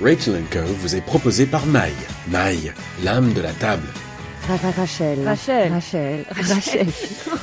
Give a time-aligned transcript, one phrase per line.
[0.00, 1.92] Rachel Co vous est proposé par Maï.
[2.28, 3.88] Maï, l'âme de la table.
[4.76, 5.26] Rachel.
[5.26, 5.72] Rachel.
[5.72, 6.24] Rachel.
[6.30, 6.86] Rachel.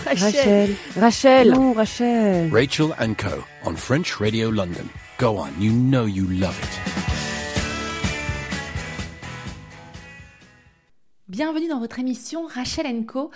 [0.05, 0.75] Rachel.
[0.97, 1.51] Rachel.
[1.51, 2.49] Non, Rachel.
[2.53, 2.87] Rachel
[3.17, 4.87] Co on French Radio London.
[5.19, 6.79] Go on, you know you love it.
[11.27, 13.31] Bienvenue dans votre émission Rachel Co.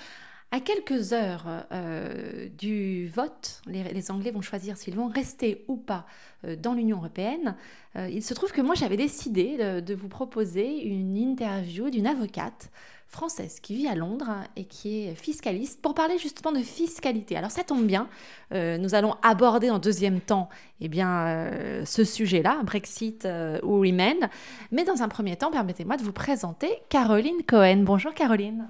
[0.51, 6.07] À quelques heures euh, du vote, les, Anglais vont choisir s'ils vont rester ou pas
[6.43, 7.55] euh, dans l'Union européenne.
[7.95, 12.71] Euh, il se trouve que moi j'avais décidé de, vous proposer une interview d'une avocate
[13.07, 17.37] française qui vit à Londres et qui est fiscaliste pour parler justement de fiscalité.
[17.37, 18.07] Alors ça tombe bien,
[18.51, 23.27] nous allons aborder en deuxième temps eh bien, ce sujet-là, Brexit
[23.63, 24.29] ou Remain.
[24.71, 27.77] Mais dans un premier temps, permettez-moi de vous présenter Caroline Cohen.
[27.77, 28.67] Bonjour Caroline.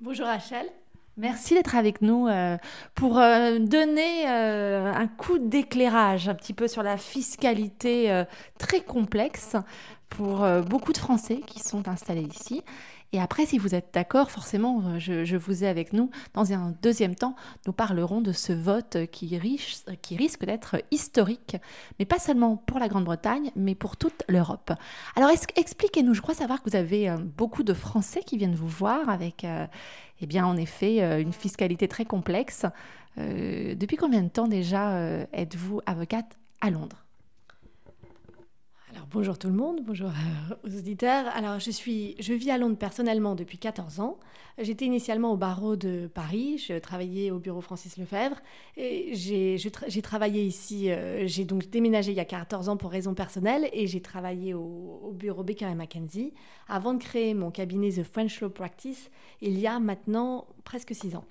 [0.00, 0.66] Bonjour Rachel.
[1.18, 2.56] Merci d'être avec nous euh,
[2.94, 8.24] pour euh, donner euh, un coup d'éclairage un petit peu sur la fiscalité
[8.56, 9.56] très complexe
[10.08, 12.62] pour beaucoup de Français qui sont installés ici.
[13.12, 16.10] Et après, si vous êtes d'accord, forcément, je, je, vous ai avec nous.
[16.34, 17.34] Dans un deuxième temps,
[17.66, 21.56] nous parlerons de ce vote qui, risque d'être historique,
[21.98, 24.72] mais pas seulement pour la Grande-Bretagne, mais pour toute l'Europe.
[25.16, 29.08] Alors, expliquez-nous, je crois savoir que vous avez beaucoup de Français qui viennent vous voir
[29.08, 29.46] avec
[30.20, 32.66] eh bien, en effet, euh, une fiscalité très complexe.
[33.18, 37.07] Euh, depuis combien de temps déjà euh, êtes-vous avocate à Londres?
[39.10, 40.10] Bonjour tout le monde, bonjour
[40.64, 41.26] aux auditeurs.
[41.34, 44.16] Alors je suis, je vis à Londres personnellement depuis 14 ans.
[44.58, 48.36] J'étais initialement au barreau de Paris, je travaillais au bureau Francis Lefebvre
[48.76, 52.90] et j'ai tra travaillé ici, euh, j'ai donc déménagé il y a 14 ans pour
[52.90, 56.32] raisons personnelles et j'ai travaillé au, au, bureau Baker McKenzie
[56.68, 61.16] avant de créer mon cabinet The French Law Practice il y a maintenant presque 6
[61.16, 61.24] ans.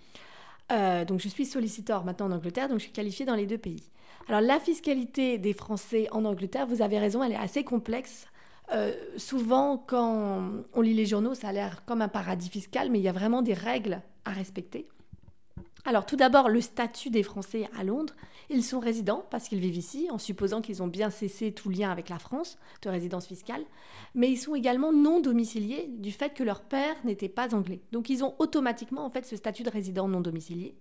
[0.71, 3.57] Euh, donc je suis solliciteur maintenant en Angleterre, donc je suis qualifiée dans les deux
[3.57, 3.83] pays.
[4.27, 8.27] Alors la fiscalité des Français en Angleterre, vous avez raison, elle est assez complexe.
[8.73, 12.99] Euh, souvent, quand on lit les journaux, ça a l'air comme un paradis fiscal, mais
[12.99, 14.87] il y a vraiment des règles à respecter.
[15.85, 18.13] Alors tout d'abord, le statut des Français à Londres.
[18.49, 21.89] Ils sont résidents parce qu'ils vivent ici, en supposant qu'ils ont bien cessé tout lien
[21.89, 23.63] avec la France de résidence fiscale.
[24.13, 27.79] Mais ils sont également non domiciliés du fait que leur père n'était pas anglais.
[27.93, 30.75] Donc ils ont automatiquement en fait ce statut de résident non domicilié.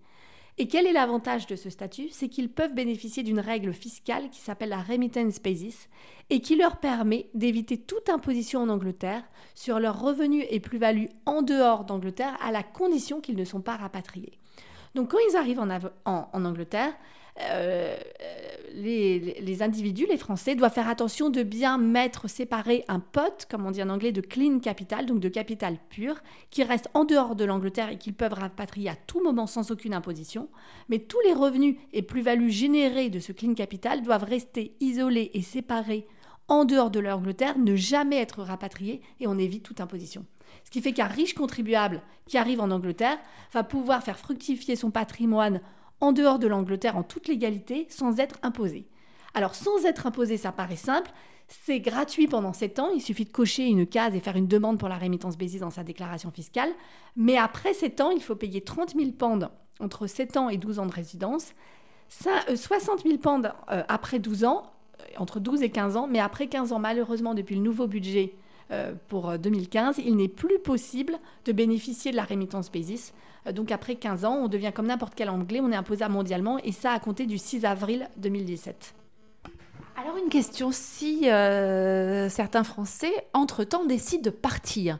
[0.59, 2.09] Et quel est l'avantage de ce statut?
[2.11, 5.89] C'est qu'ils peuvent bénéficier d'une règle fiscale qui s'appelle la remittance basis
[6.31, 9.23] et qui leur permet d'éviter toute imposition en Angleterre
[9.55, 13.77] sur leurs revenus et plus-values en dehors d'Angleterre à la condition qu'ils ne sont pas
[13.77, 14.39] rapatriés.
[14.95, 15.69] Donc quand ils arrivent en,
[16.07, 16.95] en, en Angleterre,
[17.41, 17.97] euh,
[18.75, 23.67] les, les, individus, les Français, doivent faire attention de bien mettre séparé un pot, comme
[23.67, 26.17] on dit en anglais, de clean capital, donc de capital pur,
[26.51, 29.95] qui reste en dehors de l'Angleterre et qu'ils peuvent rapatrier à tout moment sans aucune
[29.95, 30.49] imposition.
[30.89, 35.43] Mais tous les revenus et plus-values générés de ce clean capital doivent rester isolés et
[35.43, 36.07] séparés
[36.49, 40.25] en dehors de l'Angleterre, ne jamais être rapatriés et on évite toute imposition.
[40.65, 43.19] Ce qui fait qu'un riche contribuable qui arrive en Angleterre
[43.53, 45.61] va pouvoir faire fructifier son patrimoine
[46.01, 48.87] en dehors de l'Angleterre en toute légalité sans être imposé.
[49.35, 51.11] Alors sans être imposé, ça paraît simple,
[51.49, 54.79] c'est gratuit pendant 7 ans, il suffit de cocher une case et faire une demande
[54.79, 56.71] pour la rémittance basis dans sa déclaration fiscale,
[57.17, 59.49] mais après 7 ans, il faut payer 30 000 pounds
[59.79, 61.53] entre 7 ans et 12 ans de résidence,
[62.09, 66.73] 60 000 pounds après 12 ans, euh, entre 12 et 15 ans, mais après 15
[66.73, 68.46] ans, malheureusement, depuis le nouveau budget euh,
[69.09, 73.13] pour 2015, il n'est plus possible de bénéficier de la rémittance basis.
[73.47, 76.59] Euh, donc après 15 ans, on devient comme n'importe quel anglais, on est imposable mondialement
[76.59, 78.95] et ça a compté du 6 avril 2017.
[79.99, 84.99] Alors une question, si euh, certains Français, entre-temps, décident de partir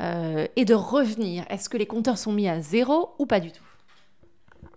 [0.00, 3.52] euh, et de revenir, est-ce que les compteurs sont mis à zéro ou pas du
[3.52, 3.67] tout?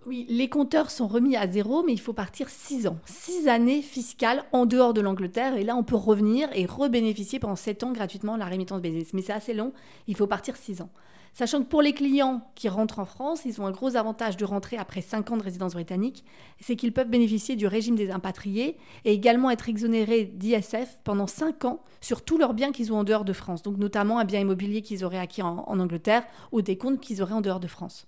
[0.06, 2.98] Oui, les compteurs sont remis à zéro, mais il faut partir six ans.
[3.04, 5.56] Six années fiscales en dehors de l'Angleterre.
[5.56, 9.12] Et là, on peut revenir et rebénéficier pendant sept ans gratuitement de la rémittance business.
[9.14, 9.72] Mais c'est assez long,
[10.08, 10.90] il faut partir six ans.
[11.34, 14.44] Sachant que pour les clients qui rentrent en France, ils ont un gros avantage de
[14.44, 16.24] rentrer après 5 ans de résidence britannique,
[16.60, 18.76] c'est qu'ils peuvent bénéficier du régime des impatriés
[19.06, 23.04] et également être exonérés d'ISF pendant 5 ans sur tous leurs biens qu'ils ont en
[23.04, 26.76] dehors de France, donc notamment un bien immobilier qu'ils auraient acquis en Angleterre ou des
[26.76, 28.06] comptes qu'ils auraient en dehors de France.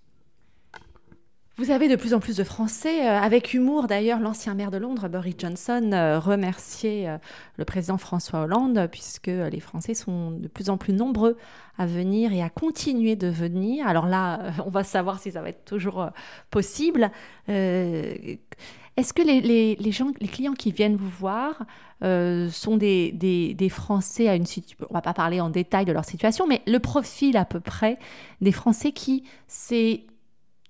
[1.56, 4.76] Vous avez de plus en plus de Français, euh, avec humour d'ailleurs, l'ancien maire de
[4.76, 7.16] Londres, Boris Johnson, euh, remercier euh,
[7.58, 11.36] le président François Hollande, puisque les Français sont de plus en plus nombreux
[11.78, 13.86] à venir et à continuer de venir.
[13.86, 16.08] Alors là, on va savoir si ça va être toujours
[16.50, 17.12] possible.
[17.46, 21.66] Est-ce que les, les, les, gens, les clients qui viennent vous voir
[22.00, 25.92] sont des, des, des, Français à une situation, on va pas parler en détail de
[25.92, 27.96] leur situation, mais le profil à peu près
[28.40, 30.04] des Français qui, c'est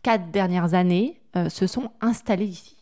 [0.05, 2.77] quatre dernières années euh, se sont installés ici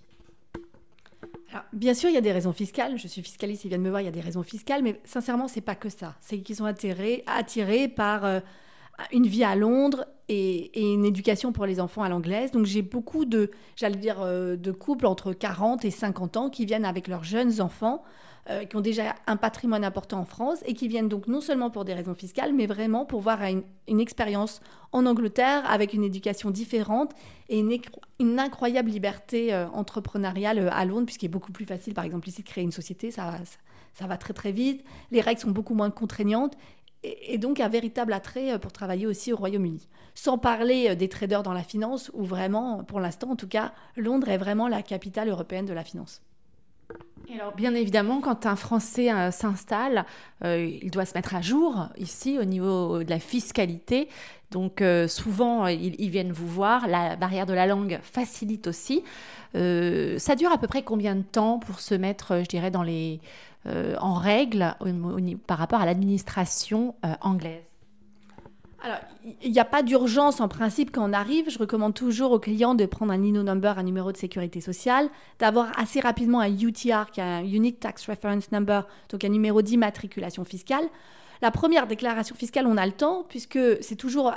[1.72, 2.98] bien sûr, il y a des raisons fiscales.
[2.98, 5.48] Je suis fiscaliste, ils viennent me voir, il y a des raisons fiscales, mais sincèrement,
[5.48, 6.14] c'est pas que ça.
[6.20, 8.40] C'est qu'ils sont attirés, attirés par euh,
[9.12, 12.50] une vie à Londres et, une éducation pour les enfants à l'anglaise.
[12.52, 16.64] Donc j'ai beaucoup de, j'allais dire, euh, de couples entre 40 et 50 ans qui
[16.64, 18.02] viennent avec leurs jeunes enfants,
[18.50, 21.70] euh, qui ont déjà un patrimoine important en France et qui viennent donc non seulement
[21.70, 24.60] pour des raisons fiscales, mais vraiment pour voir une, expérience
[24.90, 27.12] en Angleterre avec une éducation différente
[27.48, 32.28] et une, incroyable liberté euh, entrepreneuriale à Londres, puisqu'il est beaucoup plus facile, par exemple,
[32.28, 33.32] ici de créer une société, ça,
[33.92, 36.56] ça, va très très vite, les règles sont beaucoup moins contraignantes
[37.04, 39.88] et, donc un véritable attrait pour travailler aussi au Royaume-Uni.
[40.16, 43.72] Sans parler euh, des traders dans la finance, où vraiment, pour l'instant en tout cas,
[43.96, 46.22] Londres est vraiment la capitale européenne de la finance.
[47.34, 50.04] Alors, bien évidemment, quand un Français euh, s'installe,
[50.44, 54.08] euh, il doit se mettre à jour ici au niveau de la fiscalité.
[54.50, 56.86] Donc, souvent, ils, viennent vous voir.
[56.86, 59.02] La barrière de la langue facilite aussi.
[59.54, 63.18] ça dure à peu près combien de temps pour se mettre, je dirais, dans les,
[63.64, 64.74] en règle
[65.46, 67.71] par rapport à l'administration anglaise?
[68.84, 68.98] Alors,
[69.42, 71.48] il n'y a pas d'urgence en principe quand on arrive.
[71.48, 75.08] Je recommande toujours aux clients de prendre un INO number, un numéro de sécurité sociale,
[75.38, 79.62] d'avoir assez rapidement un UTR, qui est un Unique Tax Reference Number, donc un numéro
[79.62, 80.84] d'immatriculation fiscale.
[81.42, 84.32] La première déclaration fiscale, on a le temps, puisque c'est toujours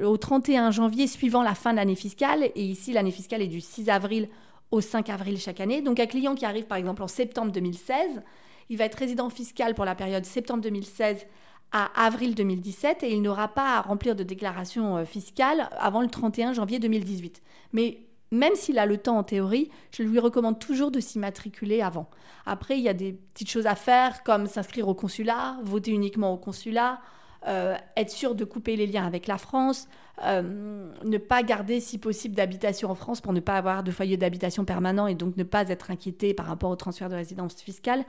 [0.00, 2.50] au 31 janvier suivant la fin de l'année fiscale.
[2.54, 4.28] Et ici, l'année fiscale est du 6 avril
[4.70, 5.82] au 5 avril chaque année.
[5.82, 8.22] Donc, un client qui arrive par exemple en septembre 2016,
[8.70, 11.26] il va être résident fiscal pour la période septembre 2016
[11.72, 16.08] à avril 2017 et il n'aura pas à remplir de déclaration euh, fiscale avant le
[16.08, 17.42] 31 janvier 2018.
[17.72, 18.00] Mais
[18.30, 22.08] même s'il a le temps en théorie, je lui recommande toujours de s'immatriculer avant.
[22.46, 26.32] Après, il y a des petites choses à faire comme s'inscrire au consulat, voter uniquement
[26.32, 27.00] au consulat,
[27.46, 29.88] euh, être sûr de couper les liens avec la France,
[30.24, 34.16] euh, ne pas garder si possible d'habitation en France pour ne pas avoir de foyer
[34.16, 38.04] d'habitation permanent et donc ne pas être inquiété par rapport au transfert de résidence fiscale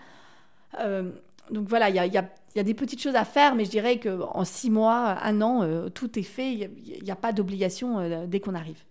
[1.52, 4.70] donc voilà, il y a, des petites choses à faire, mais je dirais qu'en six
[4.70, 6.54] mois, un an, euh, tout est fait.
[6.54, 8.84] Il n'y a, pas d'obligation euh, dès qu'on arrive.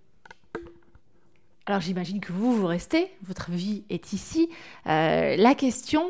[1.66, 4.49] Alors j'imagine que vous, vous restez, votre vie est ici.
[4.87, 6.02] Euh, la question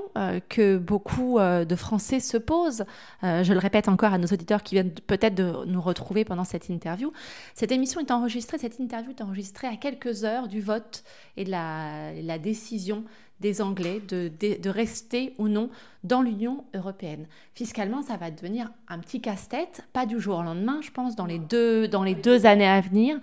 [0.49, 2.85] que beaucoup de Français se posent,
[3.25, 6.69] je le répète encore à nos auditeurs qui viennent peut-être de nous retrouver pendant cette
[6.69, 7.13] interview,
[7.57, 11.03] cette émission est enregistrée, cette interview est enregistrée à quelques heures du vote
[11.37, 13.03] et de la décision
[13.41, 15.71] des Anglais de, rester ou non
[16.05, 17.27] dans l'Union européenne.
[17.55, 21.27] Fiscalement, ça va devenir un petit casse-tête, pas du jour au lendemain, je pense, dans
[21.27, 23.19] les deux, dans les deux années à venir.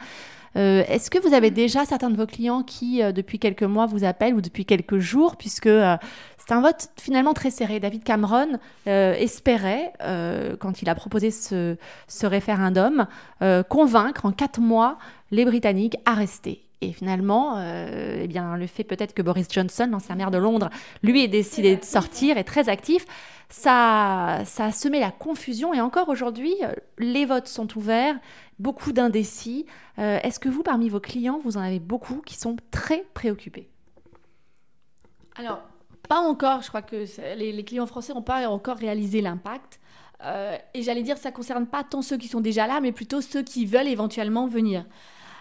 [0.57, 3.85] Euh, est-ce que vous avez déjà certains de vos clients qui, euh, depuis quelques mois,
[3.85, 5.97] vous appellent ou depuis quelques jours, puisque euh,
[6.38, 7.79] c'est un vote finalement très serré.
[7.79, 9.94] David Cameron espérait,
[10.59, 11.75] quand il a proposé ce
[12.21, 13.07] référendum,
[13.68, 15.00] convaincre en quatre mois
[15.31, 16.64] les Britanniques à rester.
[16.81, 20.69] Et finalement, euh, eh bien, le fait peut-être que Boris Johnson, l'ancien maire de Londres,
[21.04, 23.06] lui ait décidé de sortir, est très actif,
[23.50, 25.74] ça, ça a semé la confusion.
[25.74, 28.18] Et encore aujourd'hui, euh, les votes sont ouverts,
[28.60, 29.66] beaucoup d'indécis.
[30.00, 33.69] Euh, est-ce que vous, parmi vos clients, vous en avez beaucoup qui sont très préoccupés?
[35.38, 35.62] Alors,
[36.10, 36.62] pas encore.
[36.62, 37.06] Je crois que
[37.36, 39.80] les, clients français n'ont pas encore réalisé l'impact.
[40.74, 43.21] et j'allais dire, ça ne concerne pas tant ceux qui sont déjà là, mais plutôt
[43.21, 44.86] ceux qui veulent éventuellement venir.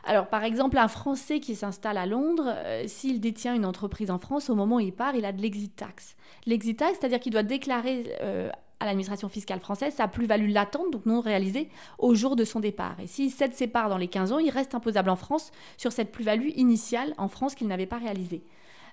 [0.06, 4.18] Alors, par exemple, un Français qui s'installe à Londres, euh, s'il détient une entreprise en
[4.18, 6.16] France, au moment où il part, il a de l'exit tax.
[6.46, 11.06] L'exit tax, c'est-à-dire qu'il doit déclarer euh, à l'administration fiscale française sa plus-value latente, donc
[11.06, 12.96] non réalisée, au jour de son départ.
[13.00, 15.92] Et s'il cède ses parts dans les 15 ans, il reste imposable en France sur
[15.92, 18.44] cette plus-value initiale en France qu'il n'avait pas réalisée.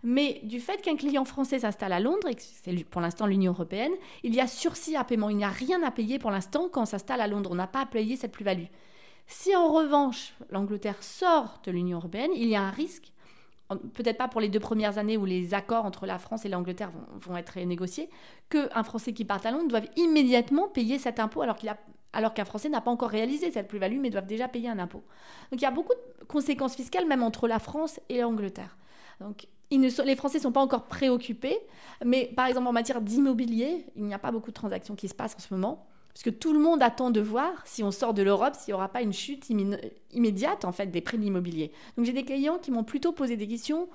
[0.03, 3.51] Mais du fait qu'un client français s'installe à Londres, et que c'est pour l'instant l'Union
[3.51, 3.91] européenne,
[4.23, 5.29] il y a sursis à paiement.
[5.29, 7.49] Il n'y a rien à payer pour l'instant quand on s'installe à Londres.
[7.51, 8.65] On n'a pas à payer cette plus-value.
[9.31, 13.13] Si en revanche l'Angleterre sort de l'Union européenne, il y a un risque,
[13.93, 16.91] peut-être pas pour les deux premières années où les accords entre la France et l'Angleterre
[17.21, 18.09] vont, être négociés,
[18.49, 21.57] qu'un Français qui part à Londres doive immédiatement payer cet impôt alors
[22.11, 25.01] alors qu'un Français n'a pas encore réalisé cette plus-value, mais doivent déjà payer un impôt.
[25.49, 28.75] Donc il y a beaucoup de conséquences fiscales, même entre la France et l'Angleterre.
[29.21, 31.57] Donc les Français ne sont pas encore préoccupés,
[32.03, 35.15] mais par exemple en matière d'immobilier, il n'y a pas beaucoup de transactions qui se
[35.15, 35.87] passent en ce moment.
[36.13, 38.75] Parce que tout le monde attend de voir si on sort de l'Europe, s'il n'y
[38.75, 39.49] aura pas une chute
[40.11, 41.71] immédiate en fait des prix de l'immobilier.
[41.97, 43.87] Donc j'ai des clients qui m'ont plutôt posé des questions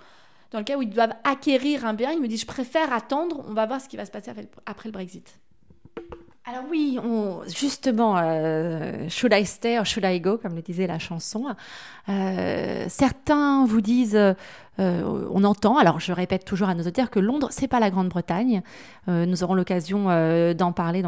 [0.50, 2.12] dans le cas où ils doivent acquérir un bien.
[2.12, 4.32] Ils me disent je préfère attendre, on va voir ce qui va se passer
[4.64, 5.38] après le Brexit.
[6.48, 6.96] Alors oui,
[7.48, 11.56] justement, euh, should I stay or should I go, comme le disait la chanson.
[12.08, 17.18] Euh, certains vous disent, euh, on entend, alors je répète toujours à nos auditeurs que
[17.18, 18.62] Londres, c'est pas la Grande-Bretagne.
[19.08, 20.04] nous aurons l'occasion
[20.54, 21.02] d'en parler,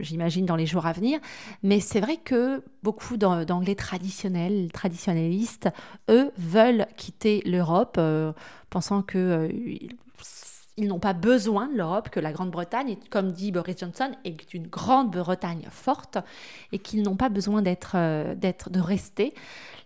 [0.00, 1.20] j'imagine, dans les jours à venir.
[1.62, 5.68] Mais c'est vrai que beaucoup d'Anglais traditionnels, traditionnalistes,
[6.10, 8.00] eux, veulent quitter l'Europe,
[8.70, 9.48] pensant que
[10.78, 14.68] ils n'ont pas besoin de l'Europe, que la Grande-Bretagne, comme dit Boris Johnson, est une
[14.68, 16.18] Grande-Bretagne forte
[16.72, 19.34] et qu'ils n'ont pas besoin d'être, euh, d'être, de rester.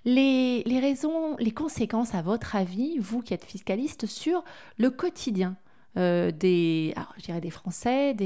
[0.04, 4.44] Les, les, raisons, les conséquences, à votre avis, vous qui êtes fiscaliste, sur
[4.76, 5.56] le quotidien
[5.99, 8.16] euh, des, je dirais des Français,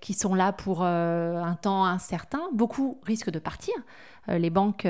[0.00, 2.40] qui sont là pour euh, un temps incertain.
[2.52, 3.74] Beaucoup risquent de partir.
[4.28, 4.86] Euh, les banques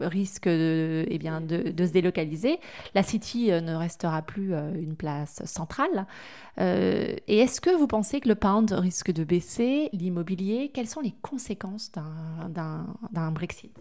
[0.00, 2.58] risquent de, eh bien, de, se délocaliser.
[2.94, 6.06] La City ne restera plus une place centrale.
[6.58, 10.70] et est-ce que vous pensez que le pound risque de baisser, l'immobilier?
[10.74, 13.72] Quelles sont les conséquences d'un Brexit?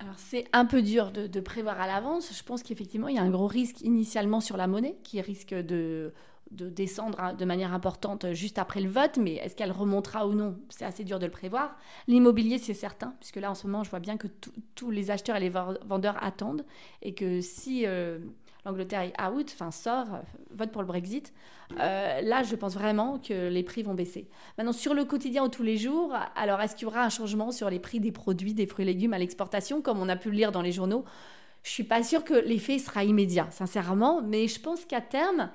[0.00, 2.32] Alors c'est un peu dur de, prévoir à l'avance.
[2.34, 5.52] Je pense qu'effectivement, il y a un gros risque initialement sur la monnaie qui risque
[5.52, 6.14] de,
[6.50, 10.86] descendre de manière importante juste après le vote, mais est-ce qu'elle remontera ou non C'est
[10.86, 11.76] assez dur de le prévoir.
[12.08, 14.26] L'immobilier, c'est certain, puisque là en ce moment, je vois bien que
[14.74, 16.64] tous les acheteurs et les vendeurs attendent,
[17.02, 18.20] et que si euh,
[18.64, 20.06] l'Angleterre est out, enfin sort,
[20.50, 21.32] vote pour le Brexit,
[21.78, 24.28] euh, là, je pense vraiment que les prix vont baisser.
[24.58, 27.52] Maintenant, sur le quotidien ou tous les jours, alors est-ce qu'il y aura un changement
[27.52, 30.30] sur les prix des produits, des fruits et légumes à l'exportation, comme on a pu
[30.30, 31.04] le lire dans les journaux?
[31.62, 35.50] Je suis pas sûre que l'effet sera immédiat, sincèrement, mais je pense qu'à terme,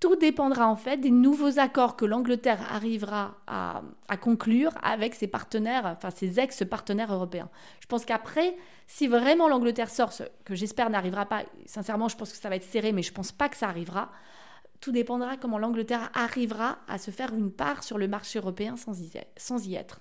[0.00, 3.82] tout dépendra en fait des nouveaux accords que l'Angleterre arrivera à,
[4.20, 7.50] conclure avec ses partenaires, enfin ses ex-partenaires européens.
[7.80, 8.54] Je pense qu'après,
[8.86, 12.56] si vraiment l'Angleterre sort, ce que j'espère n'arrivera pas, sincèrement je pense que ça va
[12.56, 14.08] être serré, mais je pense pas que ça arrivera,
[14.80, 19.66] tout dépendra comment l'Angleterre arrivera à se faire une part sur le marché européen sans
[19.66, 20.00] y être.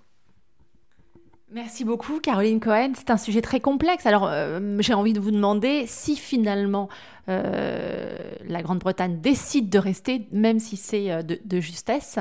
[1.50, 2.92] Merci beaucoup, Caroline Cohen.
[2.96, 4.06] C'est un sujet très complexe.
[4.06, 6.90] Alors, euh, j'ai envie de vous demander si finalement
[7.30, 12.20] euh, la Grande-Bretagne décide de rester, même si c'est euh, de, justesse.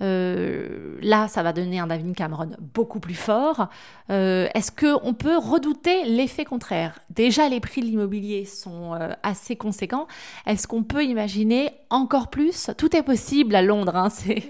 [0.00, 3.68] là, ça va donner un David Cameron beaucoup plus fort.
[4.10, 6.98] Est-ce qu'on peut redouter l'effet contraire?
[7.08, 10.06] Déjà, les prix de l'immobilier sont assez conséquents.
[10.46, 12.70] Est-ce qu'on peut imaginer encore plus?
[12.76, 13.96] Tout est possible à Londres.
[13.96, 14.42] Hein, c'est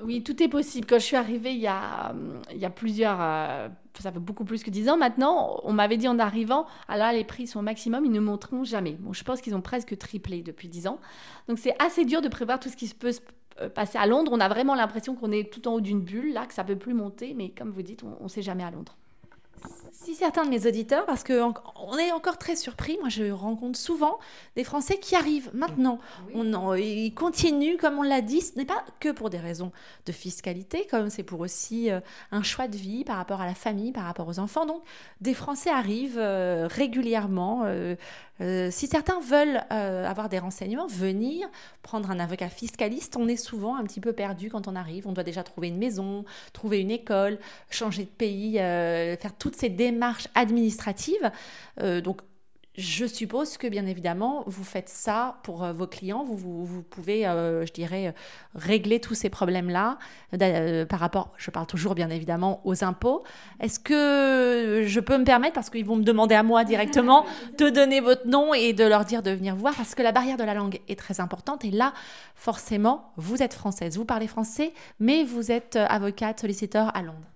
[0.00, 0.86] oui, tout est possible.
[0.86, 2.14] Quand je suis arrivée il y a,
[2.52, 5.96] il y a plusieurs, euh, ça fait beaucoup plus que dix ans maintenant, on m'avait
[5.96, 8.92] dit en arrivant, ah là les prix sont au maximum, ils ne monteront jamais.
[8.92, 10.98] Bon, je pense qu'ils ont presque triplé depuis dix ans.
[11.48, 13.12] Donc c'est assez dur de prévoir tout ce qui se peut
[13.60, 14.32] euh, passer à Londres.
[14.34, 16.76] On a vraiment l'impression qu'on est tout en haut d'une bulle, là, que ça peut
[16.76, 18.96] plus monter, mais comme vous dites, on ne sait jamais à Londres
[20.02, 24.18] si certains de mes auditeurs, parce qu'on est encore très surpris, moi je rencontre souvent
[24.54, 25.98] des Français qui arrivent maintenant.
[26.34, 29.72] On, ils continuent, comme on l'a dit, ce n'est pas que pour des raisons
[30.04, 32.00] de fiscalité, comme c'est pour aussi euh,
[32.30, 34.66] un choix de vie par rapport à la famille, par rapport aux enfants.
[34.66, 34.82] Donc
[35.22, 37.62] des Français arrivent euh, régulièrement.
[37.64, 37.96] Euh,
[38.70, 41.48] si certains veulent avoir des renseignements, venir
[41.80, 45.08] prendre un avocat fiscaliste, on est souvent un petit peu perdu quand on arrive.
[45.08, 47.38] On doit déjà trouver une maison, trouver une école,
[47.70, 49.85] changer de pays, faire toutes ces démarches
[50.34, 51.30] administratives.
[51.80, 52.20] Euh, donc,
[52.76, 56.24] je suppose que bien évidemment, vous faites ça pour euh, vos clients.
[56.24, 58.14] Vous, vous, pouvez, euh, je dirais,
[58.54, 59.98] régler tous ces problèmes-là
[60.86, 63.24] par rapport, je parle toujours bien évidemment, aux impôts.
[63.60, 67.24] Est-ce que je peux me permettre, parce qu'ils vont me demander à moi directement,
[67.58, 70.36] de donner votre nom et de leur dire de venir voir, parce que la barrière
[70.36, 71.64] de la langue est très importante.
[71.64, 71.94] Et là,
[72.34, 77.35] forcément, vous êtes française, vous parlez français, mais vous êtes avocate, solliciteur à Londres.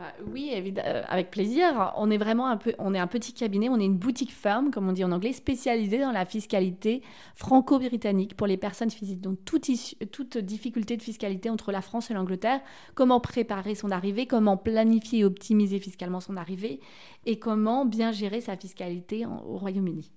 [0.00, 1.92] Bah, oui, euh, avec plaisir.
[1.98, 4.70] On est vraiment un, peu, on est un petit cabinet, on est une boutique firme,
[4.70, 7.02] comme on dit en anglais, spécialisée dans la fiscalité
[7.34, 9.20] franco-britannique pour les personnes physiques.
[9.20, 9.68] Donc toute,
[10.10, 12.62] toute difficulté de fiscalité entre la France et l'Angleterre,
[12.94, 16.80] comment préparer son arrivée, comment planifier et optimiser fiscalement son arrivée,
[17.26, 20.10] et comment bien gérer sa fiscalité au Royaume-Uni.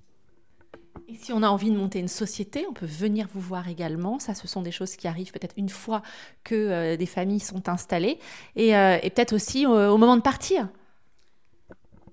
[1.08, 4.20] Et si on a envie de monter une société, on peut venir vous voir également.
[4.20, 6.02] Ça, ce sont des choses qui arrivent peut-être une fois
[6.44, 8.20] que euh, des familles sont installées
[8.56, 10.70] et, euh, peut-être aussi euh, au moment de partir.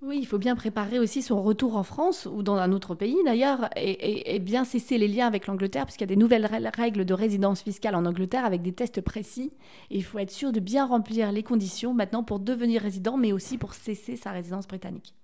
[0.03, 3.19] Oui, il faut bien préparer aussi son retour en France ou dans un autre pays
[3.27, 7.15] d'ailleurs et, bien cesser les liens avec l'Angleterre puisqu'il y a des nouvelles règles de
[7.15, 9.53] résidence fiscale en Angleterre avec des tests précis.
[9.91, 13.33] Et il faut être sûr de bien remplir les conditions maintenant pour devenir résident mais
[13.33, 15.15] aussi pour cesser sa résidence britannique.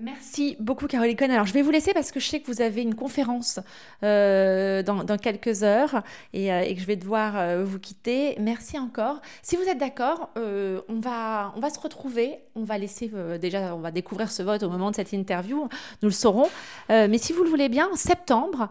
[0.00, 1.30] Merci beaucoup, Caroline Cohn.
[1.30, 3.60] Alors, je vais vous laisser parce que je sais que vous avez une conférence
[4.02, 8.36] euh, dans, quelques heures et, euh, que je vais devoir euh, vous quitter.
[8.40, 9.20] Merci encore.
[9.42, 12.38] Si vous êtes d'accord, on, va, on va se retrouver.
[12.54, 15.68] On va laisser, déjà, on va découvrir ce vote au moment de cette interview.
[16.02, 16.48] Nous le saurons.
[16.88, 18.68] mais si vous le voulez bien, en septembre,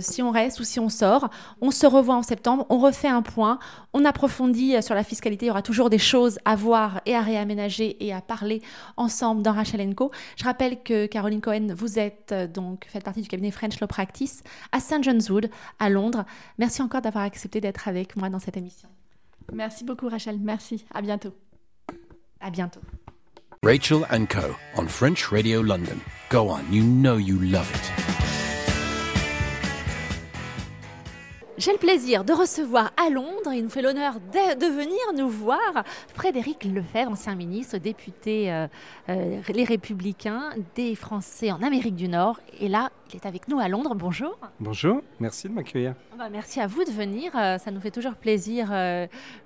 [0.00, 1.28] si on reste ou si on sort,
[1.60, 2.66] on se revoit en septembre.
[2.70, 3.58] On refait un point.
[3.92, 5.46] On approfondit sur la fiscalité.
[5.46, 8.62] Il y aura toujours des choses à voir et à réaménager et à parler
[8.96, 10.10] ensemble dans Rachel Co.
[10.36, 13.86] Je rappelle que Caroline Cohen, vous êtes euh, donc faites partie du cabinet French Law
[13.86, 14.42] Practice
[14.72, 15.02] à St.
[15.02, 16.24] John's Wood, à Londres.
[16.58, 18.88] Merci encore d'avoir accepté d'être avec moi dans cette émission.
[19.52, 20.84] Merci beaucoup Rachel, merci.
[20.92, 21.32] À bientôt.
[22.40, 22.80] À bientôt.
[23.62, 26.00] Rachel and Co on French Radio London.
[26.30, 28.27] Go on, you know you love it.
[31.58, 35.58] J'ai le plaisir de recevoir à Londres, il nous fait l'honneur de, venir nous voir,
[36.14, 38.68] Frédéric Lefebvre, ancien ministre, député euh,
[39.08, 42.38] euh, Les Républicains des Français en Amérique du Nord.
[42.60, 43.96] Et là, il est avec nous à Londres.
[43.96, 44.38] Bonjour.
[44.60, 45.94] Bonjour, merci de m'accueillir.
[46.16, 47.32] Bah, merci à vous de venir.
[47.34, 48.68] Euh, ça nous fait toujours plaisir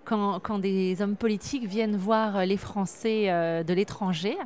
[0.04, 4.36] quand, quand, des hommes politiques viennent voir les Français de l'étranger.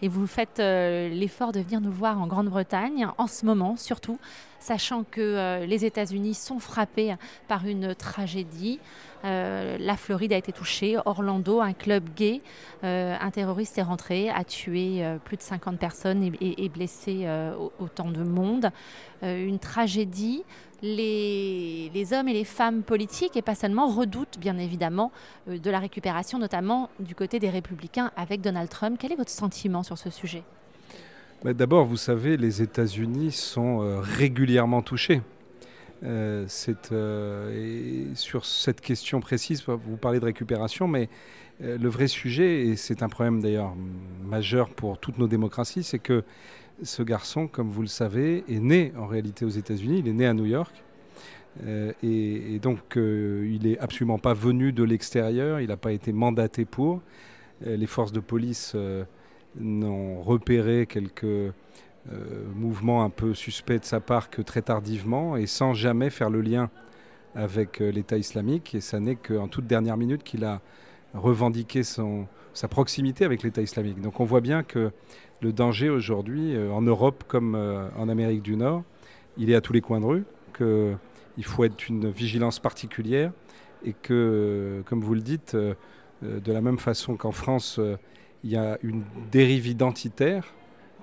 [0.00, 4.20] Et vous faites l'effort de venir nous voir en Grande-Bretagne, en ce moment surtout
[4.58, 7.14] sachant que euh, les États-Unis sont frappés
[7.48, 8.80] par une tragédie.
[9.24, 12.42] Euh, la Floride a été touchée, Orlando, un club gay,
[12.84, 17.26] euh, un terroriste est rentré, a tué plus de 50 personnes et, blessé
[17.78, 18.70] autant de monde.
[19.22, 20.44] une tragédie.
[20.82, 25.10] Les, les, hommes et les femmes politiques, et pas seulement, redoutent bien évidemment
[25.46, 28.98] de la récupération, notamment du côté des républicains avec Donald Trump.
[29.00, 30.44] Quel est votre sentiment sur ce sujet?
[31.44, 35.20] D'abord, vous savez, les États-Unis sont euh, régulièrement touchés.
[36.02, 36.46] Euh,
[36.92, 41.08] euh, sur cette question précise, vous parlez de récupération, mais
[41.60, 43.74] le vrai sujet, et c'est un problème d'ailleurs
[44.24, 46.22] majeur pour toutes nos démocraties, c'est que
[46.82, 50.26] ce garçon, comme vous le savez, est né en réalité aux États-Unis, il est né
[50.26, 50.74] à New York.
[52.02, 57.00] et, donc, il n'est absolument pas venu de l'extérieur, il n'a pas été mandaté pour.
[57.64, 58.76] les forces de police
[59.58, 61.52] n'ont repéré quelques
[62.12, 66.30] euh, mouvements un peu suspects de sa part que très tardivement et sans jamais faire
[66.30, 66.70] le lien
[67.34, 68.76] avec euh, l'État islamique.
[68.76, 70.60] Et ça n'est qu'en toute dernière minute qu'il a
[71.14, 74.00] revendiqué sa proximité avec l'État islamique.
[74.00, 74.92] Donc on voit bien que
[75.40, 78.84] le danger aujourd'hui, euh, en Europe comme en Amérique du Nord,
[79.36, 80.24] il est à tous les coins de rue,
[80.56, 83.32] qu'il faut être une vigilance particulière
[83.84, 87.78] et que, comme vous le dites, de la même façon qu'en France,
[88.46, 90.54] il y a une dérive identitaire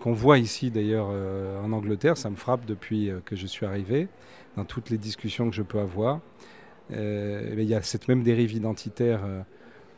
[0.02, 3.66] qu'on voit ici d'ailleurs euh, en Angleterre, ça me frappe depuis euh, que je suis
[3.66, 4.08] arrivé,
[4.56, 6.22] dans toutes les discussions que je peux avoir.
[6.94, 9.20] Euh, il y a cette même dérive identitaire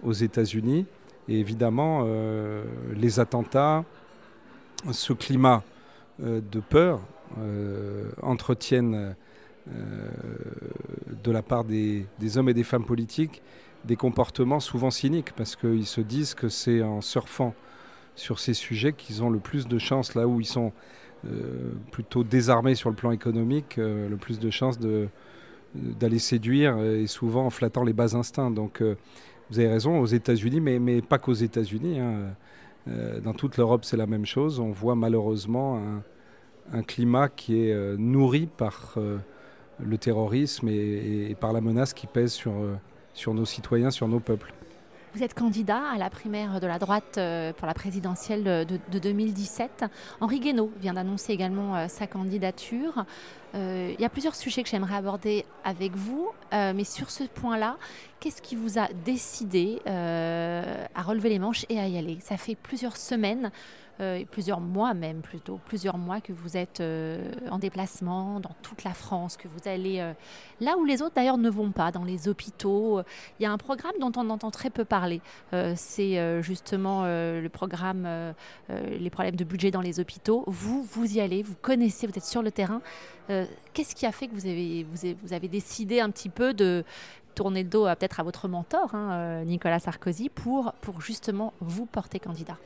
[0.03, 0.87] aux États-Unis.
[1.27, 2.07] Et évidemment,
[2.95, 3.83] les attentats,
[4.91, 5.63] ce climat
[6.19, 7.01] de peur
[8.21, 9.15] entretiennent
[9.65, 13.41] de la part des, des hommes et des femmes politiques
[13.85, 17.53] des comportements souvent cyniques parce qu'ils se disent que c'est en surfant
[18.15, 20.71] sur ces sujets qu'ils ont le plus de chances, là où ils sont
[21.25, 24.79] euh, plutôt désarmés sur le plan économique, euh, le plus de chances
[25.73, 28.51] d'aller séduire et souvent en flattant les bas instincts.
[28.51, 28.95] Donc euh,
[29.49, 31.99] vous avez raison, aux États-Unis, mais, mais pas qu'aux États-Unis.
[31.99, 32.35] Hein.
[33.23, 34.59] dans toute l'Europe, c'est la même chose.
[34.59, 35.79] On voit malheureusement
[36.73, 38.95] un, climat qui est nourri par
[39.79, 42.53] le terrorisme et, par la menace qui pèse sur
[43.15, 44.53] sur nos citoyens, sur nos peuples.
[45.15, 49.85] Vous êtes candidat à la primaire de la droite euh, pour la présidentielle de, 2017.
[50.19, 53.05] Henri Guénaud vient d'annoncer également euh, sa candidature.
[53.55, 57.77] Euh, il y a plusieurs sujets que j'aimerais aborder avec vous, mais sur ce point-là,
[58.19, 62.17] qu'est-ce qui vous a décidé à relever les manches et à y aller?
[62.19, 63.51] Ça fait plusieurs semaines
[64.01, 68.83] euh, plusieurs mois même plutôt, plusieurs mois que vous êtes euh, en déplacement dans toute
[68.83, 70.11] la France, que vous allez euh,
[70.59, 73.01] là où les autres d'ailleurs ne vont pas, dans les hôpitaux.
[73.39, 75.21] Il y a un programme dont on entend très peu parler.
[75.75, 78.07] C'est justement le programme
[78.69, 80.43] Les problèmes de budget dans les hôpitaux.
[80.47, 82.81] Vous, vous y allez, vous connaissez, vous êtes sur le terrain.
[83.73, 86.83] Qu'est-ce qui a fait que vous avez, vous avez, décidé un petit peu de
[87.33, 92.19] tourner le dos peut-être à votre mentor, hein, Nicolas Sarkozy, pour, pour justement vous porter
[92.19, 92.57] candidat?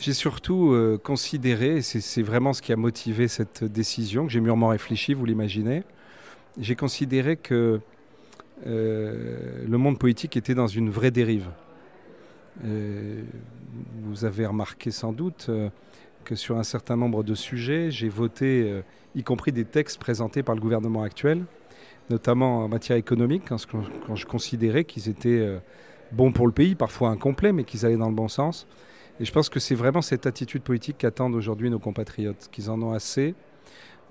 [0.00, 4.68] J'ai surtout euh, considéré, c'est vraiment ce qui a motivé cette décision, que j'ai mûrement
[4.68, 5.82] réfléchi, vous l'imaginez,
[6.58, 7.80] j'ai considéré que
[8.66, 11.48] euh, le monde politique était dans une vraie dérive.
[12.64, 13.22] Euh,
[14.04, 15.50] vous avez remarqué sans doute
[16.24, 18.82] que sur un certain nombre de sujets, j'ai voté,
[19.14, 21.44] y compris des textes présentés par le gouvernement actuel,
[22.08, 23.58] notamment en matière économique, quand,
[24.06, 25.60] quand je considérais qu'ils étaient
[26.12, 28.66] bons pour le pays, parfois incomplets, mais qu'ils allaient dans le bon sens
[29.18, 32.80] Et je pense que c'est vraiment cette attitude politique qu'attendent aujourd'hui nos compatriotes, qu'ils en
[32.82, 33.34] ont assez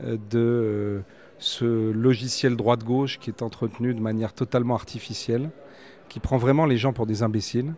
[0.04, 1.02] euh, de euh,
[1.38, 5.52] ce logiciel droite-gauche qui est entretenu de manière totalement artificielle,
[6.10, 7.74] qui prend vraiment les gens pour des imbéciles.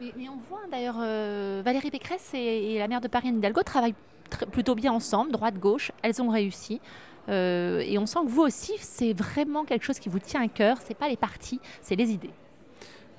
[0.00, 3.96] Mais, on voit d'ailleurs euh, Valérie Pécresse et, la maire de Paris, Anne Hidalgo, travaillent
[4.30, 5.90] tr- plutôt bien ensemble, droite-gauche.
[6.02, 6.80] Elles ont réussi.
[7.28, 10.78] Et on sent que vous aussi, c'est vraiment quelque chose qui vous tient à cœur.
[10.84, 12.32] C'est pas les partis, c'est les idées.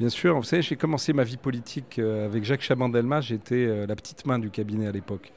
[0.01, 3.85] Bien sûr, vous savez, j'ai commencé ma vie politique euh, avec Jacques Chaban-Delmas, j'étais euh,
[3.85, 5.31] la petite main du cabinet à l'époque.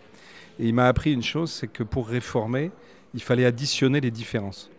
[0.59, 2.71] Et il m'a appris une chose, c'est que pour réformer,
[3.13, 4.71] il fallait additionner les différences.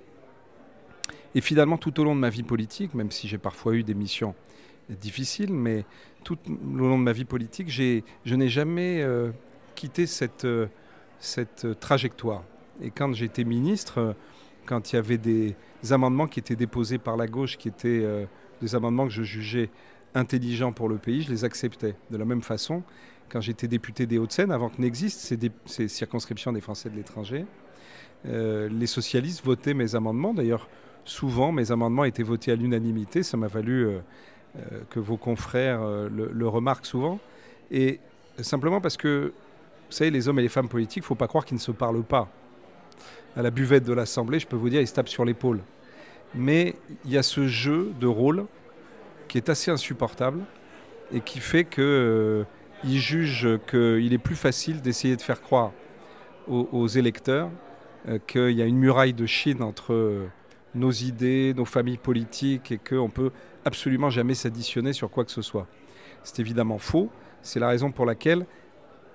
[1.35, 3.93] Et finalement, tout au long de ma vie politique, même si j'ai parfois eu des
[3.93, 4.33] missions
[4.89, 5.85] difficiles, mais
[6.23, 9.29] tout au long de ma vie politique, je n'ai jamais euh,
[9.75, 10.47] quitté cette,
[11.79, 12.43] trajectoire.
[12.81, 14.15] Et quand j'étais ministre,
[14.65, 15.55] quand il y avait des
[15.91, 18.27] amendements qui étaient déposés par la gauche, qui étaient
[18.61, 19.69] des amendements que je jugeais
[20.13, 21.95] intelligents pour le pays, je les acceptais.
[22.09, 22.83] De la même façon,
[23.29, 27.45] quand j'étais député des Hauts-de-Seine, avant que n'existent ces, circonscriptions des Français de l'étranger,
[28.27, 30.33] euh, les socialistes votaient mes amendements.
[30.33, 30.69] D'ailleurs,
[31.03, 33.23] souvent, mes amendements étaient votés à l'unanimité.
[33.23, 33.99] Ça m'a valu euh,
[34.57, 37.19] euh, que vos confrères le, le remarquent souvent.
[37.71, 37.99] Et
[38.39, 39.33] simplement parce que,
[39.89, 41.61] vous savez, les hommes et les femmes politiques, il ne faut pas croire qu'ils ne
[41.61, 42.29] se parlent pas.
[43.35, 45.59] À la buvette de l'Assemblée, je peux vous dire, ils se tapent sur l'épaule.
[46.33, 48.45] Mais il y a ce jeu de rôle
[49.27, 50.41] qui est assez insupportable
[51.11, 52.45] et qui fait qu'ils
[52.83, 55.71] jugent qu'il est plus facile d'essayer de faire croire
[56.47, 57.49] aux, électeurs
[58.07, 60.27] euh, qu'il y a une muraille de Chine entre euh,
[60.75, 63.31] nos idées, nos familles politiques et qu'on peut
[63.63, 65.67] absolument jamais s'additionner sur quoi que ce soit.
[66.23, 67.09] C'est évidemment faux.
[67.41, 68.45] C'est la raison pour laquelle,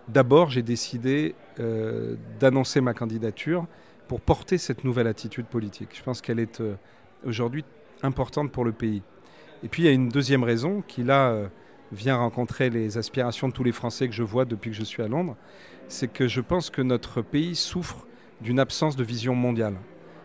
[0.08, 3.66] d'abord, j'ai décidé euh, d'annoncer ma candidature
[4.08, 5.90] pour porter cette nouvelle attitude politique.
[5.92, 6.74] Je pense qu'elle est euh,
[7.24, 7.64] aujourd'hui
[8.02, 9.02] importante pour le pays.
[9.62, 11.48] Et puis il y a une deuxième raison qui là euh,
[11.92, 15.02] vient rencontrer les aspirations de tous les Français que je vois depuis que je suis
[15.02, 15.36] à Londres,
[15.88, 18.06] c'est que je pense que notre pays souffre
[18.40, 19.74] d'une absence de vision mondiale.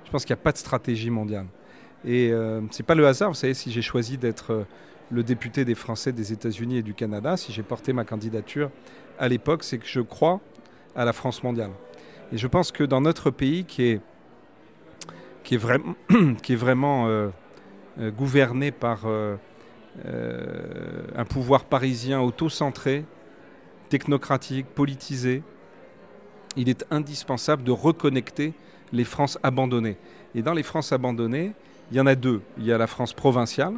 [0.06, 1.48] Je pense qu'il n'y a pas de stratégie mondiale.
[2.06, 4.64] Et euh, c'est pas le hasard, vous savez, si j'ai choisi d'être euh,
[5.10, 8.70] le député des Français des États-Unis et du Canada, si j'ai porté ma candidature
[9.18, 10.40] à l'époque, c'est que je crois
[10.96, 11.72] à la France mondiale.
[12.32, 14.02] Et je pense que dans notre pays qui est,
[15.46, 17.30] qui est, vraiment, euh,
[18.00, 19.38] euh, gouverné par euh,
[21.16, 23.06] un pouvoir parisien auto-centré,
[23.90, 25.44] technocratique, politisé,
[26.58, 28.54] il est indispensable de reconnecter
[28.92, 29.98] les France abandonnées.
[30.34, 31.54] Et dans les France abandonnées,
[31.92, 32.42] il y en a deux.
[32.58, 33.76] Il y a la France provinciale,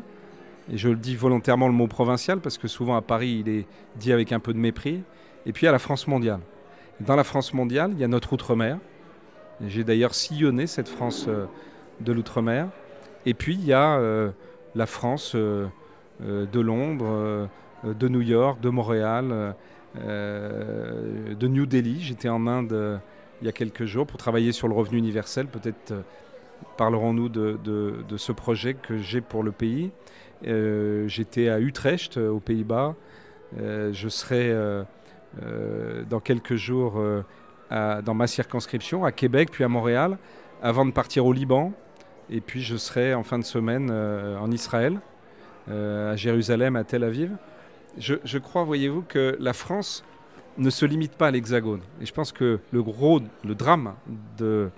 [0.71, 3.65] et je le dis volontairement le mot provincial parce que souvent à Paris il est
[3.95, 5.03] dit avec un peu de mépris,
[5.45, 6.39] et puis il y a la France mondiale.
[6.99, 8.79] Dans la France mondiale, il y a notre outre-mer.
[9.65, 11.45] J'ai d'ailleurs sillonné cette France euh,
[12.01, 12.69] de l'outre-mer.
[13.25, 14.29] Et puis il y a euh,
[14.75, 15.67] la France euh,
[16.19, 17.49] de Londres,
[17.83, 19.55] de New York, de Montréal,
[19.95, 22.01] de New Delhi.
[22.01, 22.99] J'étais en Inde
[23.41, 25.45] il y a quelques jours pour travailler sur le revenu universel.
[25.45, 25.93] Peut-être
[26.75, 29.91] parlerons-nous de, ce projet que j'ai pour le pays.
[30.43, 32.95] J'étais à Utrecht, aux Pays-Bas.
[33.55, 34.55] Je serai
[36.09, 36.99] dans quelques jours
[37.69, 40.17] dans ma circonscription, à Québec, puis à Montréal,
[40.61, 41.73] avant de partir au Liban.
[42.29, 44.99] Et puis je serai en fin de semaine euh, en Israël,
[45.69, 47.31] euh, à Jérusalem, à Tel Aviv.
[47.97, 50.03] Je, crois, voyez-vous, que la France
[50.57, 51.81] ne se limite pas à l'Hexagone.
[51.99, 53.95] Et je pense que le gros, le drame
[54.37, 54.69] de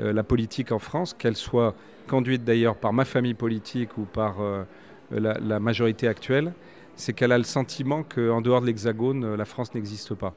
[0.00, 1.74] euh, la politique en France, qu'elle soit
[2.08, 4.36] conduite d'ailleurs par ma famille politique ou par
[5.10, 6.52] la, la majorité actuelle,
[6.94, 10.32] c'est qu'elle a le sentiment qu'en dehors de l'Hexagone, la France n'existe pas.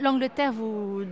[0.00, 0.52] L'Angleterre,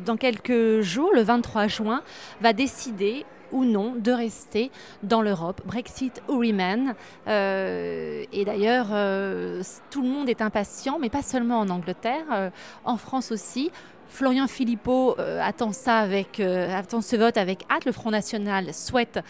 [0.05, 2.03] dans quelques jours, le 23 juin,
[2.41, 4.71] va décider ou non de rester
[5.03, 6.95] dans l'Europe, Brexit ou Remain.
[7.27, 12.51] Euh, et d'ailleurs, euh, tout le monde est impatient, mais pas seulement en Angleterre, euh,
[12.85, 13.71] en France aussi.
[14.09, 17.85] Florian Philippot attend ça avec attend ce vote avec hâte.
[17.85, 19.21] Le Front National souhaite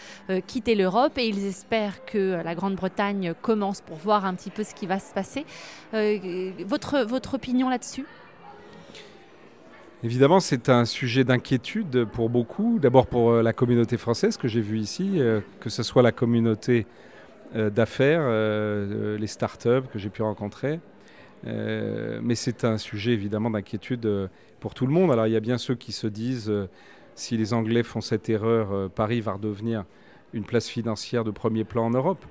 [0.47, 4.73] quitter l'Europe et ils espèrent que la Grande-Bretagne commence pour voir un petit peu ce
[4.73, 5.45] qui va se passer.
[6.65, 8.07] Votre votre opinion là-dessus?
[10.03, 12.79] Évidemment, c'est un sujet d'inquiétude pour beaucoup.
[12.79, 16.11] D'abord pour euh, la communauté française que j'ai vue ici, euh, que ce soit la
[16.11, 16.87] communauté
[17.55, 18.23] euh, d'affaires,
[19.19, 20.79] les startups que j'ai pu rencontrer.
[21.43, 24.07] Mais c'est un sujet évidemment d'inquiétude
[24.59, 25.11] pour tout le monde.
[25.11, 26.53] Alors il y a bien ceux qui se disent
[27.15, 29.85] si les Anglais font cette erreur, Paris va redevenir
[30.33, 32.23] une place financière de premier plan en Europe.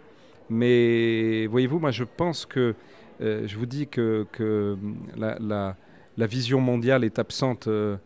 [0.49, 2.77] Mais voyez-vous, moi je pense que,
[3.21, 4.77] je vous dis que, que
[5.17, 5.77] la, la-
[6.21, 7.97] la vision mondiale est absente euh,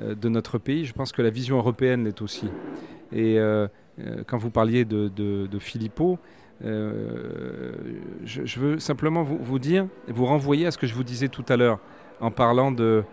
[0.00, 0.86] euh, de notre pays.
[0.86, 2.48] Je pense que la vision européenne l'est aussi.
[3.12, 3.68] Et euh,
[4.26, 6.18] quand vous parliez de, Philippot,
[6.62, 11.56] je, veux simplement vous, dire, vous renvoyer à ce que je vous disais tout à
[11.56, 11.78] l'heure
[12.20, 13.04] en parlant de,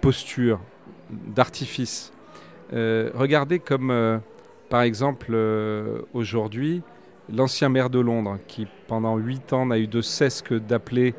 [0.00, 0.60] posture,
[1.10, 2.12] d'artifice.
[2.72, 4.20] regardez comme,
[4.68, 5.36] par exemple,
[6.14, 6.82] aujourd'hui,
[7.32, 11.14] l'ancien maire de Londres, qui pendant huit ans n'a eu de cesse que d'appeler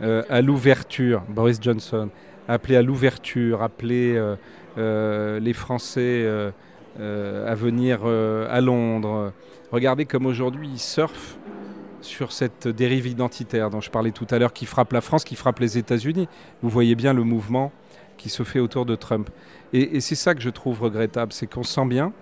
[0.00, 2.08] à l'ouverture, Boris Johnson,
[2.48, 4.36] appeler à l'ouverture, appeler euh,
[4.78, 6.26] euh, les Français
[6.98, 9.32] à venir à Londres.
[9.72, 11.36] Regardez comme aujourd'hui ils surfent
[12.00, 15.36] sur cette dérive identitaire dont je parlais tout à l'heure, qui frappe la France, qui
[15.36, 16.28] frappe les États-Unis.
[16.62, 17.72] Vous voyez bien le mouvement
[18.16, 19.30] qui se fait autour de Trump.
[19.72, 22.12] Et, c'est ça que je trouve regrettable, c'est qu'on sent bien,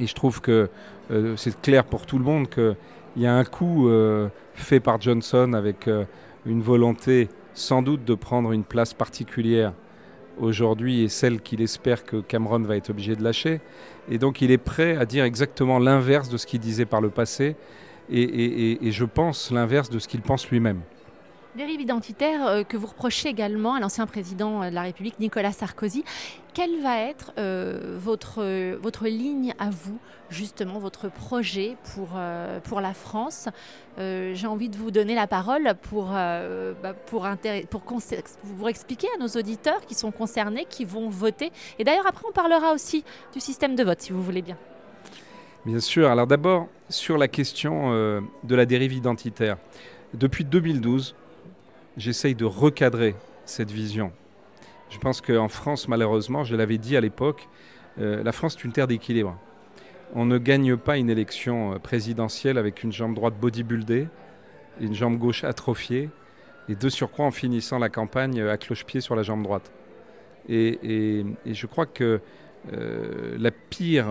[0.00, 0.68] et je trouve que
[1.10, 2.76] euh, c'est clair pour tout le monde qu'il
[3.16, 6.04] y a un coup euh, fait par Johnson avec euh,
[6.44, 9.72] une volonté sans doute de prendre une place particulière
[10.38, 13.60] aujourd'hui et celle qu'il espère que Cameron va être obligé de lâcher.
[14.10, 17.08] Et donc il est prêt à dire exactement l'inverse de ce qu'il disait par le
[17.08, 17.56] passé
[18.10, 20.82] et, je pense l'inverse de ce qu'il pense lui-même.
[21.56, 26.04] Dérive identitaire euh, que vous reprochez également à l'ancien président de la République, Nicolas Sarkozy.
[26.52, 32.82] Quelle va être euh, votre, votre ligne à vous, justement, votre projet pour, euh, pour
[32.82, 33.48] la France?
[33.98, 37.26] J'ai envie de vous donner la parole pour, bah, pour,
[37.70, 37.82] pour,
[38.58, 41.50] pour expliquer à nos auditeurs qui sont concernés, qui vont voter.
[41.78, 44.58] Et d'ailleurs, après, on parlera aussi du système de vote, si vous voulez bien.
[45.64, 46.10] Bien sûr.
[46.10, 47.90] Alors d'abord, sur la question
[48.44, 49.56] de la dérive identitaire.
[50.12, 51.14] Depuis 2012,
[51.96, 54.12] j'essaye de recadrer cette vision.
[54.90, 57.48] Je pense qu'en France, malheureusement, je l'avais dit à l'époque,
[57.98, 59.38] euh, la France est une terre d'équilibre.
[60.14, 64.08] On ne gagne pas une élection euh, présidentielle avec une jambe droite bodybuildée,
[64.80, 66.10] une jambe gauche atrophiée,
[66.68, 69.72] et de surcroît en finissant la campagne euh, à cloche-pied sur la jambe droite.
[70.48, 72.20] Et, je crois que
[73.36, 74.06] la pire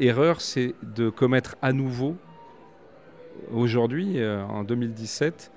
[0.00, 2.16] erreur, c'est de commettre à nouveau,
[3.52, 5.52] aujourd'hui, en 2017,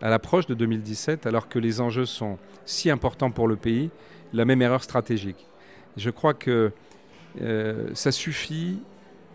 [0.00, 3.90] à l'approche de 2017, alors que les enjeux sont si importants pour le pays,
[4.32, 5.46] la même erreur stratégique.
[5.96, 6.72] Je crois que
[7.40, 8.80] euh, ça suffit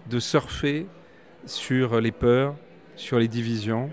[0.09, 0.87] de surfer
[1.45, 2.55] sur les peurs,
[2.95, 3.91] sur les divisions.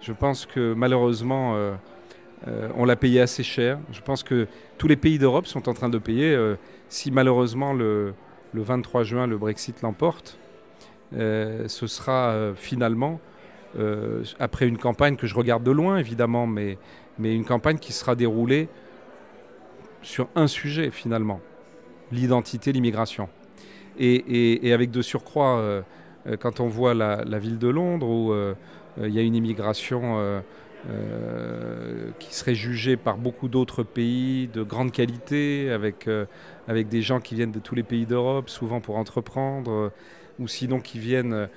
[0.00, 1.74] Je pense que malheureusement, euh,
[2.48, 3.78] euh, on l'a payé assez cher.
[3.92, 4.46] Je pense que
[4.78, 6.36] tous les pays d'Europe sont en train de payer.
[6.88, 8.14] si malheureusement le,
[8.52, 10.38] le, 23 juin le Brexit l'emporte,
[11.12, 13.20] ce sera finalement
[13.78, 16.78] euh, après une campagne que je regarde de loin, évidemment, mais,
[17.18, 18.68] mais une campagne qui sera déroulée
[20.02, 21.40] sur un sujet, finalement,
[22.10, 23.28] l'identité, l'immigration.
[23.98, 25.82] Et, et, avec de surcroît, euh,
[26.26, 28.34] euh, quand on voit la, ville de Londres, où
[29.02, 30.42] il y a une immigration
[32.18, 36.08] qui serait jugée par beaucoup d'autres pays de grande qualité, avec,
[36.68, 39.92] avec des gens qui viennent de tous les pays d'Europe, souvent pour entreprendre,
[40.38, 41.48] ou sinon qui viennent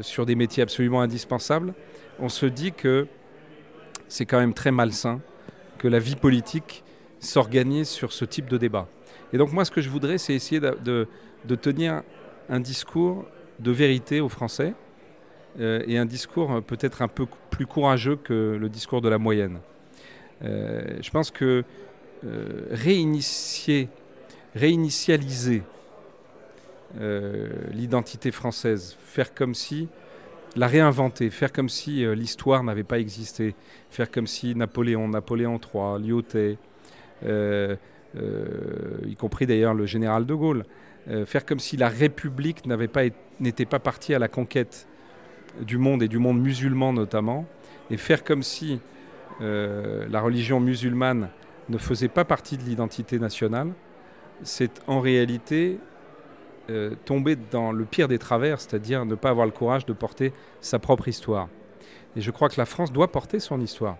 [0.00, 1.74] sur des métiers absolument indispensables,
[2.18, 3.06] on se dit que
[4.08, 5.20] c'est quand même très malsain
[5.78, 6.84] que la vie politique
[7.18, 8.88] s'organise sur ce type de débat.
[9.32, 11.08] Et donc moi, ce que je voudrais, c'est essayer de,
[11.56, 12.02] tenir
[12.48, 13.24] un discours
[13.60, 14.74] de vérité aux Français
[15.60, 19.18] euh, et un discours euh, peut-être un peu plus courageux que le discours de la
[19.18, 19.58] moyenne.
[20.42, 21.64] je pense que
[22.70, 23.88] réinitier,
[24.54, 25.81] réinitialiser euh,
[26.98, 29.88] l'identité française, faire comme si,
[30.56, 33.54] la réinventer, faire comme si euh, l'histoire n'avait pas existé,
[33.90, 36.58] faire comme si Napoléon, Napoléon III, Lyotet,
[37.24, 37.76] euh,
[39.06, 40.64] y compris d'ailleurs le général de Gaulle,
[41.24, 43.04] faire comme si la République pas
[43.40, 44.86] n'était pas partie à la conquête
[45.62, 47.46] du monde et du monde musulman notamment,
[47.90, 48.80] et faire comme si
[49.40, 51.30] la religion musulmane
[51.70, 53.72] ne faisait pas partie de l'identité nationale,
[54.42, 55.78] c'est en réalité
[56.70, 60.32] euh, tomber dans le pire des travers, c'est-à-dire ne pas avoir le courage de porter
[60.60, 61.48] sa propre histoire.
[62.16, 63.96] Et je crois que la France doit porter son histoire.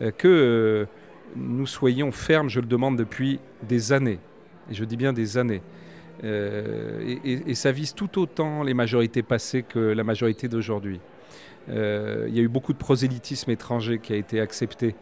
[0.00, 0.86] Euh, que euh,
[1.36, 4.18] nous soyons fermes, je le demande depuis des années,
[4.68, 5.62] et je dis bien des années.
[6.24, 11.00] Et, ça vise tout autant les majorités passées que la majorité d'aujourd'hui.
[11.68, 14.94] il y a eu beaucoup de prosélytisme étranger qui a été accepté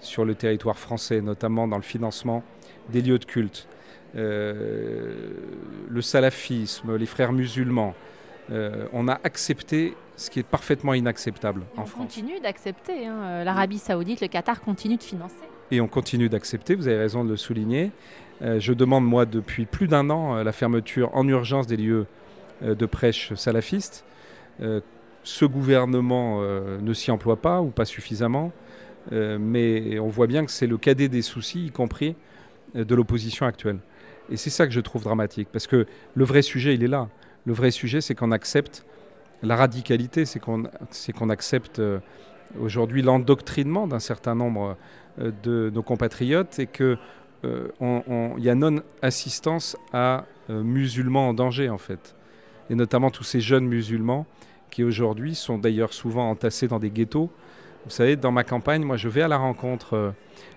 [0.00, 2.42] sur le territoire français, notamment dans le financement
[2.90, 3.68] des lieux de culte.
[4.14, 5.30] Euh,
[5.88, 7.94] le salafisme, les frères musulmans.
[8.50, 11.92] Euh, on a accepté ce qui est parfaitement inacceptable en France.
[11.98, 13.06] On continue d'accepter.
[13.06, 13.16] Hein.
[13.22, 15.34] Euh, L'Arabie saoudite, le Qatar continue de financer.
[15.70, 17.92] Et on continue d'accepter, vous avez raison de le souligner.
[18.42, 22.06] je demande, moi, depuis plus d'un an, la fermeture en urgence des lieux
[22.60, 24.04] de prêche salafistes.
[25.22, 28.52] ce gouvernement ne s'y emploie pas ou pas suffisamment,
[29.10, 32.16] mais on voit bien que c'est le cadet des soucis, y compris
[32.74, 33.78] de l'opposition actuelle.
[34.32, 37.08] Et c'est ça que je trouve dramatique, parce que le vrai sujet, il est là.
[37.44, 38.84] Le vrai sujet, c'est qu'on accepte
[39.42, 41.98] la radicalité, c'est qu'on accepte euh,
[42.58, 44.76] aujourd'hui l'endoctrinement d'un certain nombre
[45.20, 46.96] euh, de nos compatriotes et qu'il
[47.44, 52.14] euh, y a non-assistance à musulmans en danger, en fait.
[52.70, 54.26] Et notamment tous ces jeunes musulmans
[54.70, 57.30] qui aujourd'hui sont d'ailleurs souvent entassés dans des ghettos.
[57.84, 60.14] Vous savez, dans ma campagne, moi je vais à la rencontre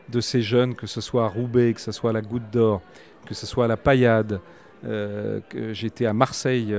[0.09, 2.81] de ces jeunes, que ce soit à Roubaix, que ce soit à la Goutte d'Or,
[3.25, 4.39] que ce soit à la Paillade,
[4.83, 6.75] que j'étais à Marseille,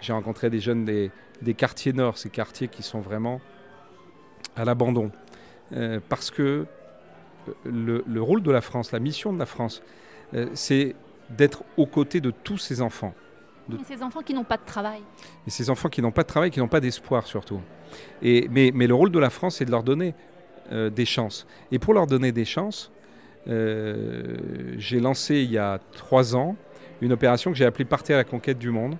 [0.00, 1.10] j'ai rencontré des jeunes des,
[1.42, 3.40] des quartiers nord, ces quartiers qui sont vraiment
[4.56, 5.10] à l'abandon.
[5.72, 6.66] Euh, parce que
[7.66, 9.82] euh, le, rôle de la France, la mission de la France,
[10.34, 10.94] euh, c'est
[11.30, 13.14] d'être aux côtés de tous ces enfants.
[13.68, 13.78] De...
[13.84, 15.00] ces enfants qui n'ont pas de travail.
[15.46, 17.60] Et ces enfants qui n'ont pas de travail, qui n'ont pas d'espoir surtout.
[18.22, 20.14] Et, mais, mais, le rôle de la France, c'est de leur donner
[20.70, 21.46] des chances.
[21.70, 22.90] Et pour leur donner des chances,
[23.46, 26.56] j'ai lancé il y a trois ans
[27.00, 28.96] une opération que j'ai appelée Partez à la conquête du monde,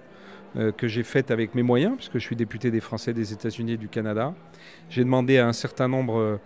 [0.57, 3.73] euh, que j'ai faite avec mes moyens, puisque je suis député des Français des États-Unis
[3.73, 4.35] et du Canada.
[4.91, 6.37] J'ai demandé à un certain nombre euh,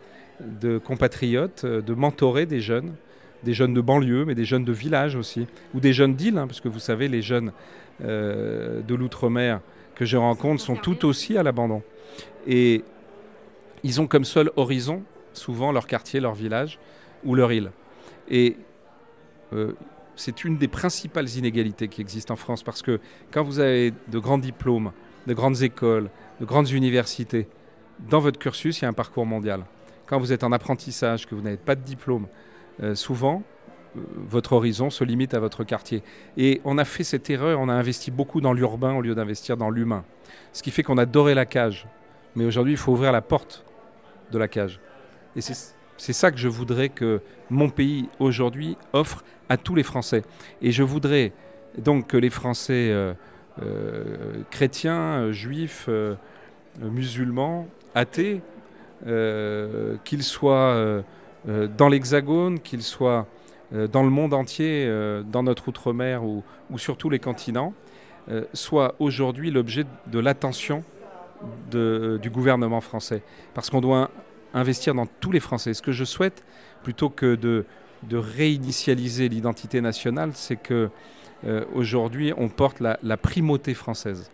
[0.40, 2.94] de compatriotes euh, de mentorer des jeunes,
[3.42, 6.46] des jeunes de banlieue, mais des jeunes de village aussi, ou des jeunes d'île, hein,
[6.46, 7.52] parce que vous savez, les jeunes
[8.02, 9.60] de l'outre-mer
[9.94, 11.82] que je rencontre sont tout aussi à l'abandon.
[12.46, 12.82] Et
[13.82, 15.02] ils ont comme seul horizon
[15.34, 16.78] souvent leur quartier, leur village
[17.24, 17.72] ou leur île.
[18.30, 18.56] Et
[20.20, 23.00] c'est une des principales inégalités qui existent en France parce que
[23.32, 24.92] quand vous avez de grands diplômes,
[25.26, 27.48] de grandes écoles, de grandes universités,
[28.08, 29.64] dans votre cursus, il y a un parcours mondial.
[30.06, 32.26] Quand vous êtes en apprentissage, que vous n'avez pas de diplôme,
[32.82, 33.42] euh, souvent,
[33.96, 36.02] euh, votre horizon se limite à votre quartier.
[36.36, 39.56] Et on a fait cette erreur, on a investi beaucoup dans l'urbain au lieu d'investir
[39.56, 40.04] dans l'humain.
[40.52, 41.86] Ce qui fait qu'on a doré la cage.
[42.36, 43.64] Mais aujourd'hui, il faut ouvrir la porte
[44.32, 44.80] de la cage.
[45.36, 49.82] Et c'est c'est ça que je voudrais que mon pays aujourd'hui offre à tous les
[49.82, 50.22] Français.
[50.62, 51.32] Et je voudrais
[51.76, 53.12] donc que les Français euh,
[53.62, 56.14] euh, chrétiens, juifs, euh,
[56.80, 58.40] musulmans, athées,
[60.04, 61.02] qu'ils soient
[61.46, 63.26] dans l'Hexagone, qu'ils soient
[63.72, 64.86] dans le monde entier,
[65.24, 66.42] dans notre outre-mer ou,
[66.76, 67.72] sur tous les continents,
[68.52, 70.84] soient aujourd'hui l'objet de l'attention
[71.70, 73.22] du gouvernement français.
[73.54, 74.10] Parce qu'on doit
[74.54, 75.74] investir dans tous les Français.
[75.74, 76.44] Ce que je souhaite,
[76.82, 77.64] plutôt que de,
[78.12, 80.88] réinitialiser l'identité nationale, c'est que
[81.44, 84.30] euh, aujourd'hui on porte la primauté française.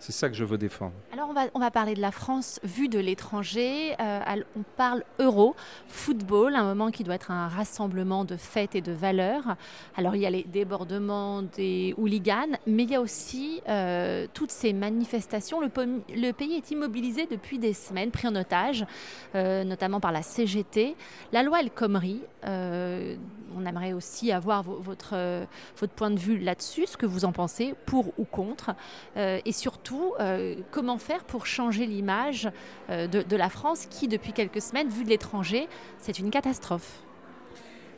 [0.00, 0.92] C'est ça que je veux défendre.
[1.12, 3.96] Alors on va, on va parler de la France vue de l'étranger.
[4.00, 4.20] Euh,
[4.56, 5.56] on parle euro,
[5.88, 9.56] football, un moment qui doit être un rassemblement de fêtes et de valeurs.
[9.96, 14.52] Alors il y a les débordements des hooligans, mais il y a aussi euh, toutes
[14.52, 15.60] ces manifestations.
[15.60, 18.86] Le, pays est immobilisé depuis des semaines, pris en otage,
[19.34, 20.94] euh, notamment par la CGT.
[21.32, 26.96] La loi El Khomri, on aimerait aussi avoir votre, votre point de vue là-dessus, ce
[26.96, 28.74] que vous en pensez, pour ou contre.
[29.16, 29.87] et surtout,
[30.20, 32.48] euh, comment faire pour changer l'image
[32.90, 37.02] euh, de, la France qui, depuis quelques semaines, vue de l'étranger, c'est une catastrophe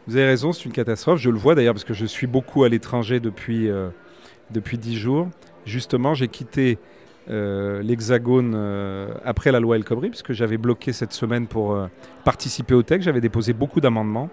[0.06, 1.20] Vous avez raison, c'est une catastrophe.
[1.20, 3.88] Je le vois d'ailleurs parce que je suis beaucoup à l'étranger depuis, euh,
[4.50, 5.28] depuis 10 jours.
[5.64, 6.78] Justement, j'ai quitté
[7.28, 8.56] l'Hexagone
[9.24, 11.78] après la loi El Khomri, puisque j'avais bloqué cette semaine pour
[12.24, 13.04] participer au texte.
[13.04, 14.30] J'avais déposé beaucoup d'amendements.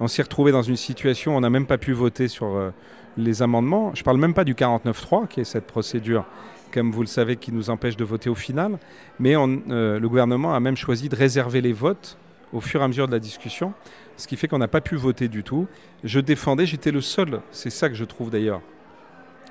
[0.00, 2.72] On s'est retrouvé dans une situation où on n'a même pas pu voter sur
[3.16, 3.92] les amendements.
[3.94, 6.24] Je ne parle même pas du 49.3, qui est cette procédure
[6.72, 8.78] comme vous le savez, qui nous empêche de voter au final.
[9.18, 12.18] Mais euh, le gouvernement a même choisi de réserver les votes
[12.52, 13.72] au fur et à mesure de la discussion,
[14.16, 15.66] ce qui fait qu'on n'a pas pu voter du tout.
[16.04, 18.60] Je défendais, j'étais le seul, c'est ça que je trouve d'ailleurs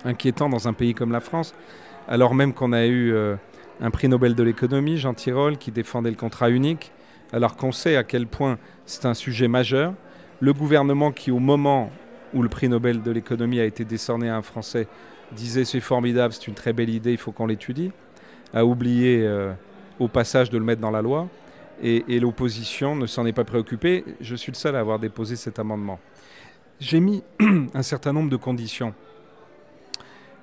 [0.03, 1.53] inquiétant dans un pays comme la France,
[2.07, 3.35] alors même qu'on a eu euh,
[3.81, 6.91] un prix Nobel de l'économie, Jean Tirole, qui défendait le contrat unique,
[7.33, 9.93] alors qu'on sait à quel point c'est un sujet majeur.
[10.39, 11.91] Le gouvernement qui, au moment
[12.33, 14.87] où le prix Nobel de l'économie a été décerné à un Français,
[15.33, 17.91] disait c'est formidable, c'est une très belle idée, il faut qu'on l'étudie,
[18.53, 19.53] a oublié euh,
[19.99, 21.27] au passage de le mettre dans la loi,
[21.83, 24.05] et, l'opposition ne s'en est pas préoccupée.
[24.19, 25.99] Je suis le seul à avoir déposé cet amendement.
[26.79, 27.23] J'ai mis
[27.73, 28.93] un certain nombre de conditions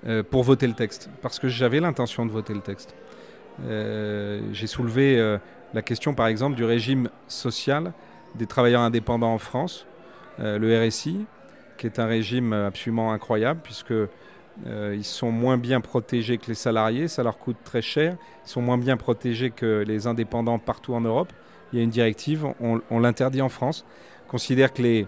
[0.09, 2.97] euh, pour voter le texte, parce que j'avais l'intention de voter le texte.
[3.65, 5.39] Euh, j'ai soulevé
[5.75, 7.93] la question, par exemple, du régime social
[8.35, 9.87] des travailleurs indépendants en France,
[10.39, 11.25] le RSI,
[11.77, 13.95] qui est un régime absolument incroyable, puisque
[14.67, 18.17] euh, ils sont moins bien protégés que les salariés, ça leur coûte très cher.
[18.45, 21.33] Ils sont moins bien protégés que les indépendants partout en Europe.
[21.73, 23.85] Il y a une directive, on, l'interdit en France.
[24.27, 25.07] On considère que les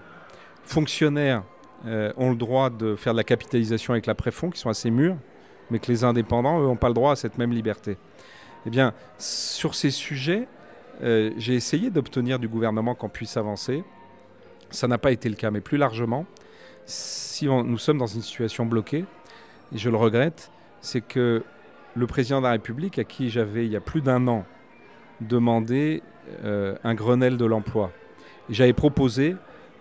[0.63, 1.43] fonctionnaires
[1.87, 4.91] euh, ont le droit de faire de la capitalisation avec la préfond, qui sont assez
[4.91, 5.17] mûrs,
[5.71, 7.97] mais que les indépendants, eux, n'ont pas le droit à cette même liberté.
[8.67, 10.47] Eh bien, sur ces sujets,
[11.03, 13.83] euh, j'ai essayé d'obtenir du gouvernement qu'on puisse avancer.
[14.71, 16.27] Ça n'a pas été le cas, mais plus largement,
[16.85, 19.07] si nous sommes dans une situation bloquée,
[19.73, 21.43] et je le regrette, c'est que
[21.95, 24.45] le président de la République, à qui j'avais, il y a plus d'un an,
[25.21, 26.03] demandé
[26.45, 27.93] euh, un Grenelle de l'emploi.
[28.49, 29.37] J'avais proposé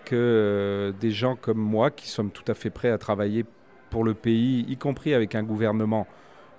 [0.06, 3.46] que euh, des gens comme moi, qui sommes tout à fait prêts à travailler
[3.90, 6.08] pour le pays, y compris avec un gouvernement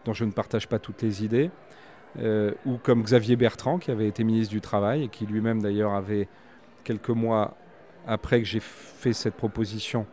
[0.05, 1.51] dont je ne partage pas toutes les idées,
[2.19, 5.93] euh, ou comme Xavier Bertrand, qui avait été ministre du Travail et qui lui-même d'ailleurs
[5.93, 6.29] avait,
[6.83, 7.57] quelques mois
[8.07, 10.07] après que j'ai fait cette proposition,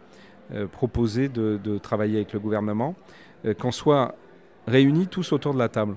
[0.72, 2.96] proposé de, travailler avec le gouvernement,
[3.60, 4.16] qu'on soit
[4.68, 5.96] réunis tous autour de la table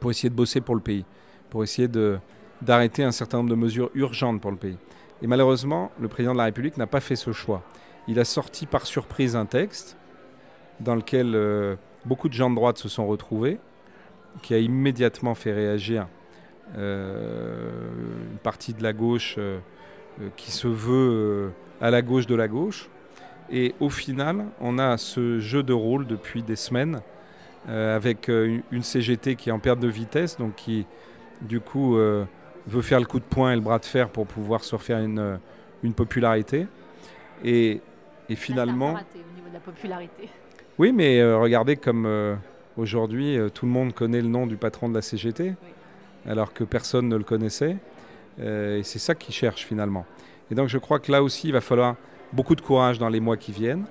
[0.00, 1.04] pour essayer de bosser pour le pays,
[1.50, 1.88] pour essayer
[2.60, 4.78] d'arrêter un certain nombre de mesures urgentes pour le pays.
[5.22, 7.62] Et malheureusement, le président de la République n'a pas fait ce choix.
[8.08, 9.96] Il a sorti par surprise un texte
[10.80, 13.58] dans lequel euh, beaucoup de gens de droite se sont retrouvés,
[14.42, 16.08] qui a immédiatement fait réagir
[16.76, 17.70] euh,
[18.32, 19.58] une partie de la gauche euh,
[20.36, 22.88] qui se veut à la gauche de la gauche.
[23.50, 27.00] Et au final, on a ce jeu de rôle depuis des semaines
[27.68, 30.84] euh, avec euh, une CGT qui est en perte de vitesse, donc qui
[31.40, 32.24] du coup euh,
[32.66, 34.98] veut faire le coup de poing et le bras de fer pour pouvoir se refaire
[34.98, 35.38] une,
[35.82, 36.66] une popularité.
[37.44, 37.80] Et,
[38.28, 38.94] et finalement...
[38.94, 40.28] Raté au niveau de la popularité.
[40.78, 42.38] Oui, mais regardez comme
[42.76, 45.54] aujourd'hui tout le monde connaît le nom du patron de la CGT,
[46.26, 47.76] alors que personne ne le connaissait.
[48.40, 50.06] et c'est ça qu'ils cherchent finalement.
[50.50, 51.96] Et donc je crois que là aussi, il va falloir
[52.32, 53.84] beaucoup de courage dans les mois qui viennent.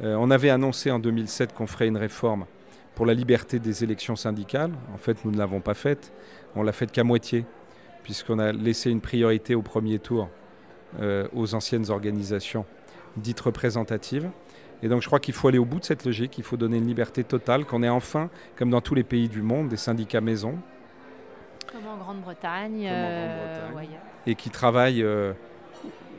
[0.00, 2.46] on avait annoncé en 2007 qu'on ferait une réforme
[2.94, 4.72] pour la liberté des élections syndicales.
[4.94, 6.12] En fait, nous ne l'avons pas faite.
[6.54, 7.44] On l'a faite qu'à moitié,
[8.02, 10.28] puisqu'on a laissé une priorité au premier tour
[11.00, 12.64] euh, aux anciennes organisations
[13.16, 14.30] dites représentatives.
[14.82, 16.78] Et donc je crois qu'il faut aller au bout de cette logique, il faut donner
[16.78, 20.20] une liberté totale, qu'on ait enfin, comme dans tous les pays du monde, des syndicats
[20.20, 20.58] maison.
[21.72, 22.86] Comme en Grande-Bretagne.
[22.90, 23.70] Euh,
[24.26, 25.32] et qui travaillent euh,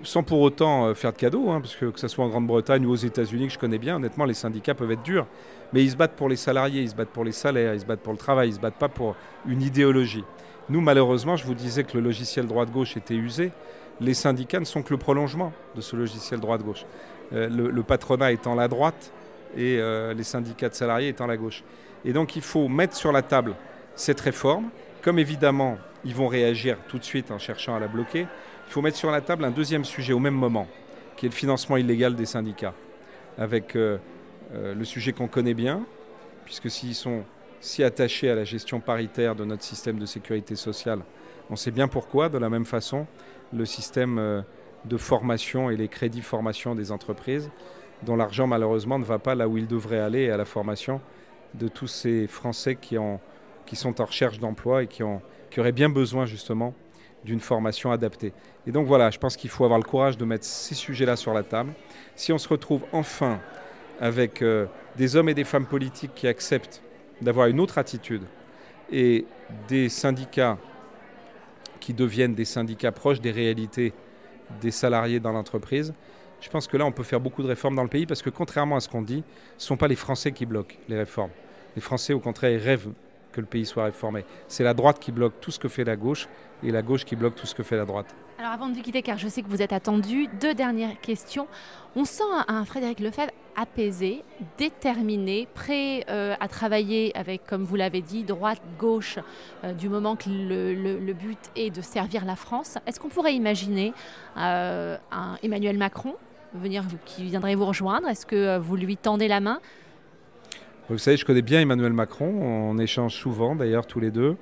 [0.05, 2.91] sans pour autant faire de cadeaux, hein, parce que que ce soit en Grande-Bretagne ou
[2.91, 5.27] aux États-Unis, que je connais bien, honnêtement, les syndicats peuvent être durs.
[5.73, 7.85] Mais ils se battent pour les salariés, ils se battent pour les salaires, ils se
[7.85, 9.15] battent pour le travail, ils ne se battent pas pour
[9.47, 10.23] une idéologie.
[10.69, 13.51] Nous, malheureusement, je vous disais que le logiciel droite-gauche était usé.
[13.99, 16.85] Les syndicats ne sont que le prolongement de ce logiciel droite-gauche.
[17.33, 19.11] Euh, le, patronat étant la droite
[19.55, 21.63] et euh, les syndicats de salariés étant la gauche.
[22.03, 23.55] Et donc il faut mettre sur la table
[23.95, 24.69] cette réforme.
[25.01, 28.27] Comme évidemment, ils vont réagir tout de suite en cherchant à la bloquer,
[28.67, 30.67] il faut mettre sur la table un deuxième sujet au même moment,
[31.15, 32.73] qui est le financement illégal des syndicats,
[33.37, 33.97] avec euh,
[34.53, 35.85] euh, le sujet qu'on connaît bien,
[36.45, 37.23] puisque s'ils sont
[37.61, 40.99] si attachés à la gestion paritaire de notre système de sécurité sociale,
[41.49, 42.29] on sait bien pourquoi.
[42.29, 43.07] De la même façon,
[43.53, 44.41] le système euh,
[44.85, 47.49] de formation et les crédits formation des entreprises,
[48.03, 51.01] dont l'argent malheureusement ne va pas là où il devrait aller, à la formation
[51.53, 53.19] de tous ces Français qui, ont,
[53.65, 56.73] qui sont en recherche d'emploi et qui auraient bien besoin justement
[57.25, 58.31] d'une formation adaptée.
[58.65, 61.33] Et donc voilà, je pense qu'il faut avoir le courage de mettre ces sujets-là sur
[61.33, 61.73] la table.
[62.15, 63.39] Si on se retrouve enfin
[63.99, 66.81] avec euh, des hommes et des femmes politiques qui acceptent
[67.21, 68.23] d'avoir une autre attitude
[68.91, 69.25] et
[69.67, 70.57] des syndicats
[71.79, 73.93] qui deviennent des syndicats proches des réalités
[74.61, 75.93] des salariés dans l'entreprise,
[76.41, 78.29] je pense que là, on peut faire beaucoup de réformes dans le pays parce que
[78.29, 79.23] contrairement à ce qu'on dit,
[79.57, 81.31] ce ne sont pas les Français qui bloquent les réformes.
[81.75, 82.89] Les Français, au contraire, rêvent
[83.35, 84.25] que le pays soit réformé.
[84.47, 86.27] C'est la droite qui bloque tout ce que fait la gauche
[86.63, 88.15] et la gauche qui bloque tout ce que fait la droite.
[88.39, 91.47] Alors avant de vous quitter, car je sais que vous êtes attendu, deux dernières questions.
[91.95, 94.23] On sent un Frédéric Lefebvre apaisé,
[94.57, 99.19] déterminé, prêt euh, à travailler avec, comme vous l'avez dit, droite, gauche,
[99.63, 102.77] euh, du moment que le, but est de servir la France.
[102.85, 103.93] Est-ce qu'on pourrait imaginer
[104.37, 106.15] euh, un Emmanuel Macron
[106.53, 108.07] venir, qui viendrait vous rejoindre?
[108.07, 109.59] Est-ce que vous lui tendez la main?
[110.87, 114.35] Vous savez, je connais bien Emmanuel Macron, on échange souvent d'ailleurs tous les deux.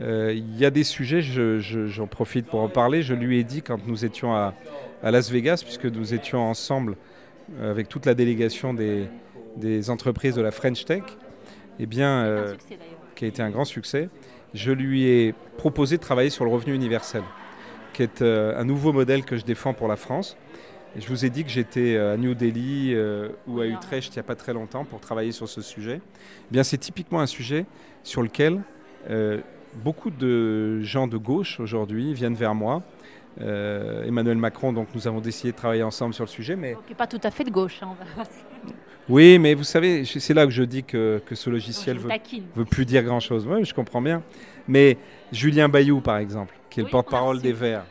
[0.00, 3.02] Euh, il y a des sujets, j'en profite pour en parler.
[3.02, 4.54] Je lui ai dit quand nous étions à,
[5.02, 6.96] Las Vegas, puisque nous étions ensemble
[7.58, 11.02] euh, avec toute la délégation des, entreprises de la French Tech,
[11.80, 12.54] eh bien, euh,
[13.16, 14.08] qui a été un grand succès,
[14.54, 17.22] je lui ai proposé de travailler sur le revenu universel,
[17.92, 20.36] qui est un nouveau modèle que je défends pour la France.
[20.96, 22.94] Et je vous ai dit que j'étais à New Delhi
[23.46, 26.00] ou à Utrecht il n'y a pas très longtemps pour travailler sur ce sujet.
[26.04, 27.64] Eh bien, c'est typiquement un sujet
[28.02, 28.60] sur lequel
[29.74, 32.82] beaucoup de gens de gauche aujourd'hui viennent vers moi.
[33.40, 36.56] Euh, Emmanuel Macron, donc nous avons décidé de travailler ensemble sur le sujet.
[36.56, 36.76] Mais...
[36.88, 37.80] n'est pas tout à fait de gauche.
[37.82, 37.94] Hein,
[39.08, 42.10] oui, mais vous savez, c'est là que je dis que, que ce logiciel ne veut,
[42.54, 43.46] veut, plus dire grand-chose.
[43.48, 44.22] Oui, je comprends bien.
[44.68, 44.98] Mais
[45.32, 47.86] Julien Bayou, par exemple, qui est le porte-parole des Verts,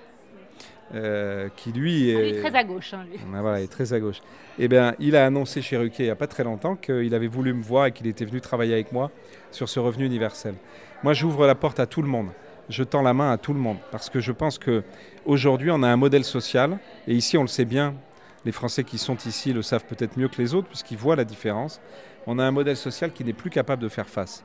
[0.94, 2.39] euh, qui lui est...
[2.42, 2.94] très à gauche.
[2.94, 3.20] Hein, lui.
[3.34, 4.22] Ah, voilà, il est très à gauche.
[4.60, 7.28] Eh bien, il a annoncé chez Ruquet il n'y a pas très longtemps qu'il avait
[7.28, 9.12] voulu me voir et qu'il était venu travailler avec moi
[9.52, 10.56] sur ce revenu universel.
[11.04, 12.28] Moi, j'ouvre la porte à tout le monde.
[12.70, 14.84] Je tends la main à tout le monde parce que je pense que
[15.26, 16.78] aujourd'hui, on a un modèle social
[17.08, 17.96] et ici, on le sait bien.
[18.44, 21.26] Les Français qui sont ici le savent peut-être mieux que les autres puisqu'ils voient la
[21.26, 21.80] différence.
[22.28, 24.44] On a un modèle social qui n'est plus capable de faire face.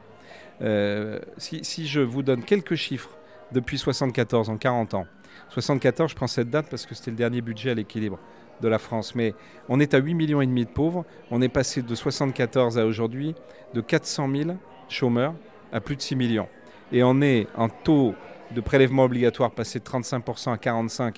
[0.63, 3.11] Euh, si, si je vous donne quelques chiffres
[3.53, 5.07] depuis 74, en 40 ans,
[5.49, 8.19] 74, je prends cette date parce que c'était le dernier budget à l'équilibre
[8.61, 9.15] de la France.
[9.15, 9.35] Mais
[9.69, 11.05] on est à 8 millions de pauvres.
[11.31, 13.35] On est passé de 74 à aujourd'hui
[13.75, 14.51] de 400 000
[14.89, 15.35] chômeurs
[15.73, 16.49] à plus de 6 millions.
[16.93, 18.15] Et on est en taux
[18.53, 21.15] de prélèvement obligatoire passé de 35% à 45%.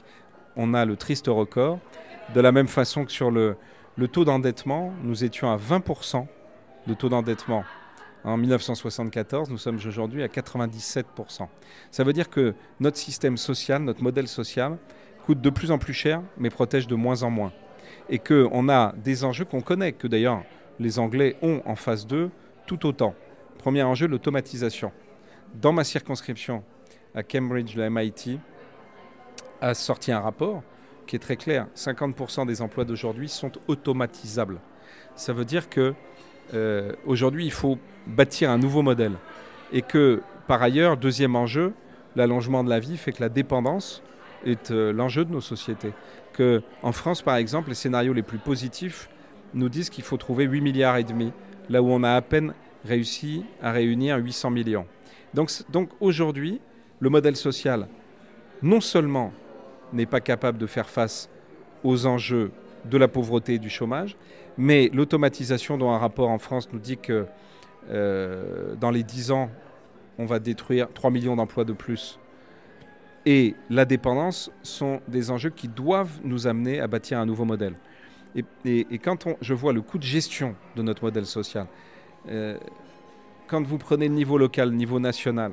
[0.57, 1.79] On a le triste record.
[2.35, 3.57] De la même façon que sur le
[4.11, 6.26] taux d'endettement, nous étions à 20%
[6.87, 7.64] de taux d'endettement
[8.24, 11.48] en 1974, nous sommes aujourd'hui à 97%.
[11.90, 14.76] Ça veut dire que notre système social, notre modèle social,
[15.24, 17.52] coûte de plus en plus cher, mais protège de moins en moins.
[18.08, 20.42] Et qu'on a des enjeux qu'on connaît, que d'ailleurs
[20.78, 22.30] les Anglais ont en phase 2
[22.66, 23.14] tout autant.
[23.58, 24.92] Premier enjeu, l'automatisation.
[25.54, 26.62] Dans ma circonscription,
[27.14, 28.38] à Cambridge, le MIT
[29.60, 30.62] a sorti un rapport
[31.06, 31.66] qui est très clair.
[31.74, 34.60] 50% des emplois d'aujourd'hui sont automatisables.
[35.16, 35.94] Ça veut dire que
[36.55, 39.12] euh, aujourd'hui, il faut bâtir un nouveau modèle.
[39.72, 41.72] Et que, par ailleurs, deuxième enjeu,
[42.16, 44.03] l'allongement de la vie fait que la dépendance
[44.44, 45.92] est euh, l'enjeu de nos sociétés.
[46.32, 49.09] Que, en France, par exemple, les scénarios les plus positifs
[49.55, 51.32] nous disent qu'il faut trouver 8 milliards et demi,
[51.68, 54.86] là où on a à peine réussi à réunir 800 millions.
[55.34, 56.61] Donc, donc aujourd'hui,
[57.01, 57.88] le modèle social,
[58.62, 59.32] non seulement
[59.92, 61.28] n'est pas capable de faire face
[61.84, 62.51] aux enjeux
[62.84, 64.16] de la pauvreté et du chômage,
[64.59, 67.26] mais l'automatisation dont un rapport en France nous dit que
[67.90, 69.50] euh, dans les 10 ans,
[70.18, 72.18] on va détruire 3 millions d'emplois de plus,
[73.24, 77.74] et la dépendance sont des enjeux qui doivent nous amener à bâtir un nouveau modèle.
[78.64, 81.66] Et, quand on, je vois le coût de gestion de notre modèle social,
[82.28, 82.56] euh,
[83.46, 85.52] quand vous prenez le niveau local, le niveau national,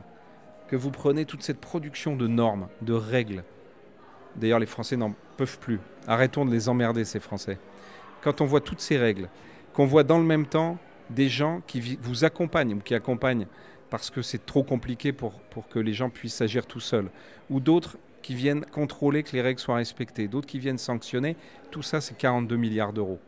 [0.67, 3.43] que vous prenez toute cette production de normes, de règles,
[4.35, 7.57] d'ailleurs les Français n'en peuvent plus, arrêtons de les emmerder ces Français,
[8.25, 9.29] quand on voit toutes ces règles,
[9.71, 10.79] qu'on voit dans le même temps
[11.11, 13.45] des gens qui vous accompagnent ou qui accompagnent
[13.91, 17.11] parce que c'est trop compliqué pour, pour que les gens puissent agir tout seuls,
[17.51, 21.37] ou d'autres qui viennent contrôler que les règles soient respectées, d'autres qui viennent sanctionner,
[21.69, 23.19] tout ça c'est 42 milliards d'euros.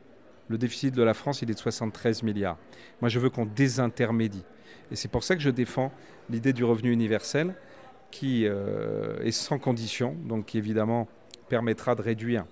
[0.49, 2.57] Le déficit de la France, il est de 73 milliards.
[2.99, 4.45] Moi, je veux qu'on désintermédie.
[4.89, 5.91] Et c'est pour ça que je défends
[6.27, 7.53] l'idée du revenu universel
[8.09, 11.07] qui euh, est sans condition, donc qui évidemment
[11.49, 12.45] permettra de réduire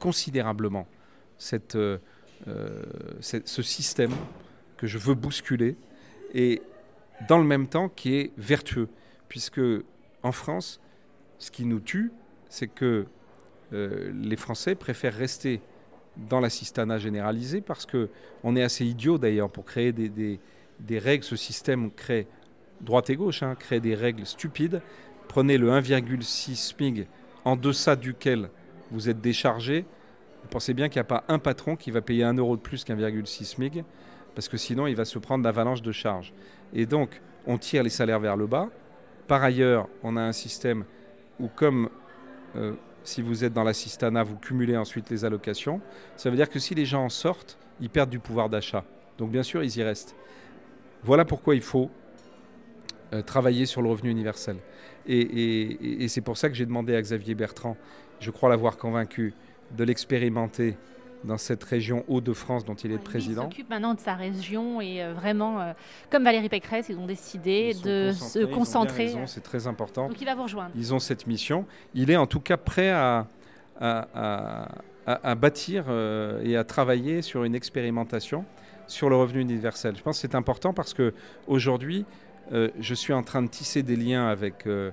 [0.00, 0.88] considérablement
[1.44, 1.98] cette, euh,
[2.48, 2.82] euh,
[3.20, 4.12] ce système
[4.76, 5.76] que je veux bousculer
[6.32, 6.62] et
[7.28, 8.88] dans le même temps qui est vertueux.
[9.28, 9.60] Puisque
[10.22, 10.80] en France,
[11.38, 12.12] ce qui nous tue,
[12.48, 13.06] c'est que
[13.72, 15.60] les Français préfèrent rester
[16.16, 20.38] dans l'assistanat généralisé parce qu'on est assez idiot d'ailleurs pour créer des, des,
[20.78, 22.28] des règles, ce système crée
[22.80, 24.80] droite et gauche, hein, crée des règles stupides.
[25.28, 27.06] Prenez le 1,6 SMIG
[27.44, 28.50] en deçà duquel
[28.90, 29.84] vous êtes déchargé.
[30.44, 32.60] Vous pensez bien qu'il n'y a pas un patron qui va payer un euro de
[32.60, 33.84] plus qu'un,6 SMIG,
[34.34, 36.32] parce que sinon il va se prendre l'avalanche de charges.
[36.72, 38.68] Et donc, on tire les salaires vers le bas.
[39.26, 40.84] Par ailleurs, on a un système
[41.40, 41.88] où, comme
[42.56, 42.74] euh,
[43.04, 45.80] si vous êtes dans l'assistanat, vous cumulez ensuite les allocations.
[46.16, 48.84] Ça veut dire que si les gens en sortent, ils perdent du pouvoir d'achat.
[49.18, 50.14] Donc, bien sûr, ils y restent.
[51.02, 51.90] Voilà pourquoi il faut
[53.12, 54.56] euh, travailler sur le revenu universel.
[55.06, 57.76] Et, c'est pour ça que j'ai demandé à Xavier Bertrand,
[58.20, 59.34] je crois l'avoir convaincu,
[59.76, 60.76] de l'expérimenter
[61.24, 63.42] dans cette région Hauts-de-France dont il est président.
[63.48, 65.72] Il s'occupe maintenant de sa région et euh, vraiment, euh,
[66.10, 69.14] comme Valérie Pécresse, ils ont décidé de se concentrer.
[69.26, 70.08] C'est très important.
[70.08, 70.70] Donc il va vous rejoindre.
[70.76, 71.64] Ils ont cette mission.
[71.94, 73.26] Il est en tout cas prêt à,
[73.80, 75.86] à, bâtir
[76.42, 78.44] et à travailler sur une expérimentation
[78.86, 79.96] sur le revenu universel.
[79.96, 81.14] Je pense que c'est important parce que
[81.46, 82.04] aujourd'hui,
[82.52, 84.90] euh, je suis en train de tisser des liens avec euh,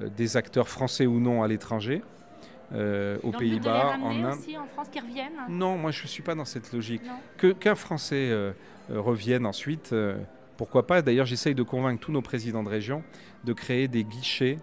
[0.00, 2.02] euh, des acteurs français ou non à l'étranger.
[2.72, 4.38] Aux Pays-Bas, en Inde.
[4.38, 7.02] Aussi en France qui reviennent Non, moi je ne suis pas dans cette logique.
[7.60, 8.32] Qu'un Français
[8.88, 9.94] revienne ensuite,
[10.56, 13.02] pourquoi pas D'ailleurs, j'essaye de convaincre tous nos présidents de région
[13.44, 14.58] de créer des guichets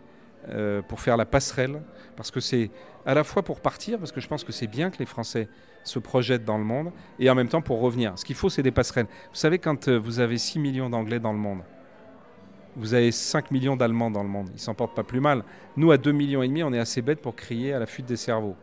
[0.88, 1.82] pour faire la passerelle,
[2.16, 2.72] parce que c'est
[3.06, 5.48] à la fois pour partir, parce que je pense que c'est bien que les Français
[5.84, 8.14] se projettent dans le monde, et en même temps pour revenir.
[8.16, 9.08] Ce qu'il faut, c'est des passerelles.
[9.32, 11.62] Vous savez, quand vous avez 6 millions d'Anglais dans le monde,
[12.76, 14.50] vous avez 5 millions d'Allemands dans le monde.
[14.54, 15.44] Ils s'en portent pas plus mal.
[15.78, 18.06] Nous, à 2 millions et demi, on est assez bêtes pour crier à la fuite
[18.06, 18.56] des cerveaux.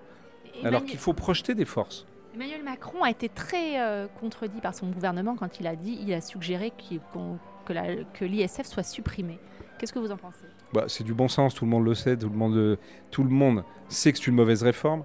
[0.65, 2.07] Alors qu'il faut projeter des forces.
[2.35, 6.13] Emmanuel Macron a été très euh, contredit par son gouvernement quand il a dit, il
[6.13, 9.39] a suggéré que l'ISF soit supprimé.
[9.79, 10.45] Qu'est-ce que vous en pensez?
[10.73, 12.79] Bah, C'est du bon sens, tout le monde le sait, tout le monde,
[13.11, 15.05] tout le monde sait que c'est une mauvaise réforme.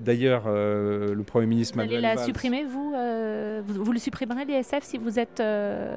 [0.00, 4.82] D'ailleurs, euh, le Premier ministre vous allez la supprimer, euh, vous, vous, le supprimerez, l'ISF,
[4.82, 5.42] si vous êtes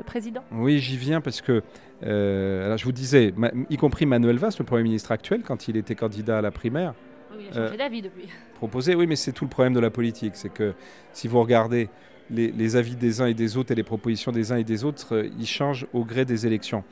[0.05, 0.43] président?
[0.51, 1.63] Oui, j'y viens parce que,
[2.01, 3.33] alors je vous disais,
[3.69, 6.93] y compris Manuel Valls, le Premier ministre actuel, quand il était candidat à la primaire,
[7.35, 8.27] oui, il a changé d'avis depuis.
[8.55, 10.35] Proposé, oui, mais c'est tout le problème de la politique.
[10.35, 10.73] C'est que
[11.13, 11.89] si vous regardez
[12.29, 15.15] les, avis des uns et des autres et les propositions des uns et des autres,
[15.15, 16.83] euh, ils changent au gré des élections.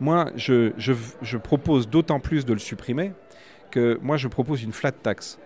[0.00, 3.12] Moi, je, je propose d'autant plus de le supprimer
[3.70, 5.38] que moi, je propose une flat tax,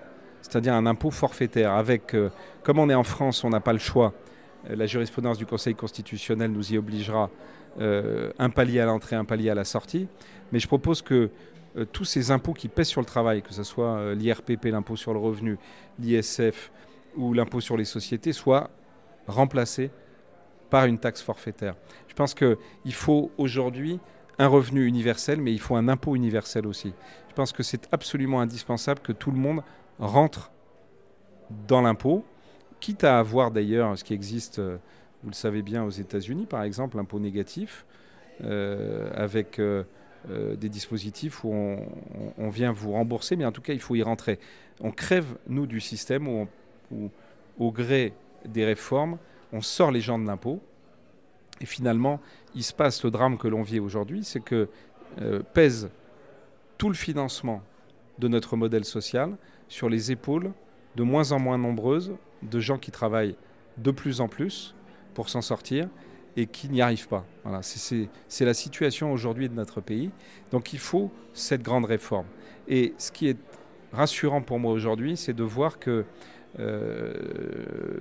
[0.43, 2.31] c'est-à-dire un impôt forfaitaire avec, euh,
[2.63, 4.13] comme on est en France, on n'a pas le choix,
[4.69, 7.31] euh, la jurisprudence du Conseil constitutionnel nous y obligera
[7.79, 10.09] un palier à l'entrée, un palier à la sortie,
[10.53, 11.31] mais je propose que
[11.93, 15.19] tous ces impôts qui pèsent sur le travail, que ce soit l'IRPP, l'impôt sur le
[15.21, 15.59] revenu,
[15.99, 16.73] l'ISF
[17.17, 18.71] ou l'impôt sur les sociétés, soient
[19.27, 19.91] remplacé
[20.71, 21.75] par une taxe forfaitaire.
[22.09, 24.01] Je pense qu'il faut aujourd'hui
[24.39, 26.93] un revenu universel, mais il faut un impôt universel aussi.
[27.29, 29.63] Je pense que c'est absolument indispensable que tout le monde
[29.99, 30.53] rentre
[31.67, 32.25] dans l'impôt,
[32.81, 34.79] quitte à avoir d'ailleurs ce qui existe, euh,
[35.23, 37.85] vous le savez bien, aux États-Unis, par exemple, l'impôt négatif,
[38.45, 39.85] euh, avec euh,
[40.27, 41.53] des dispositifs où
[42.39, 44.39] on, vient vous rembourser, mais en tout cas, il faut y rentrer.
[44.81, 46.47] On crève, nous, du système où,
[46.93, 47.11] où
[47.59, 48.13] au gré
[48.45, 49.19] des réformes,
[49.53, 50.61] on sort les gens de l'impôt.
[51.61, 52.21] Et finalement,
[52.55, 54.69] il se passe le drame que l'on vit aujourd'hui, c'est que
[55.21, 55.91] euh, pèse
[56.77, 57.63] tout le financement
[58.19, 59.37] de notre modèle social
[59.69, 60.53] sur les épaules
[60.97, 63.37] de moins en moins nombreuses de gens qui travaillent
[63.79, 64.75] de plus en plus
[65.19, 65.89] pour s'en sortir
[66.37, 67.25] et qui n'y arrivent pas.
[67.43, 70.13] Voilà, c'est la situation aujourd'hui de notre pays.
[70.53, 72.27] Donc il faut cette grande réforme.
[72.69, 73.37] Et ce qui est
[73.93, 76.05] rassurant pour moi aujourd'hui, c'est de voir que
[76.61, 77.15] euh,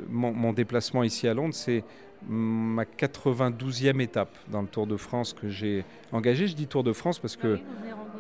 [0.10, 1.84] mon, déplacement ici à Londres, c'est
[2.30, 6.46] ma 92e étape dans le Tour de France que j'ai engagé.
[6.46, 7.58] Je dis Tour de France parce que,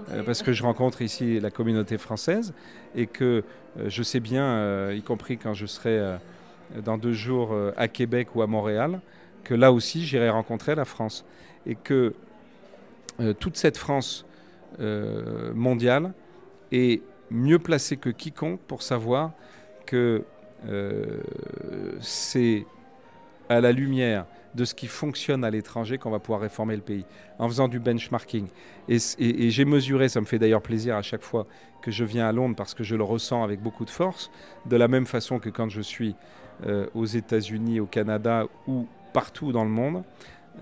[0.09, 2.51] euh, parce que je rencontre ici la communauté française
[2.95, 3.43] et que
[3.77, 6.17] euh, je sais bien, y compris quand je serai
[6.83, 9.01] dans deux jours à Québec ou à Montréal,
[9.43, 11.25] que là aussi j'irai rencontrer la France.
[11.65, 12.13] Et que
[13.39, 14.25] toute cette France
[15.53, 16.13] mondiale
[16.71, 17.01] est
[17.31, 19.31] mieux placée que quiconque pour savoir
[19.85, 20.23] que
[20.67, 21.21] euh,
[22.01, 22.65] c'est
[23.49, 27.05] à la lumière de ce qui fonctionne à l'étranger qu'on va pouvoir réformer le pays,
[27.37, 28.47] en faisant du benchmarking.
[28.89, 28.99] Et,
[29.49, 31.45] j'ai mesuré, ça me fait d'ailleurs plaisir à chaque fois
[31.81, 34.31] que je viens à Londres parce que je le ressens avec beaucoup de force,
[34.65, 36.13] de la même façon que quand je suis euh,
[36.95, 40.03] aux États-Unis, au Canada ou partout dans le monde.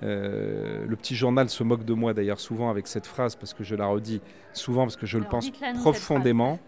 [0.04, 3.64] Euh, le petit journal se moque de moi d'ailleurs souvent avec cette phrase parce que
[3.64, 4.22] je la redis
[4.54, 6.60] souvent parce que je le pense profondément.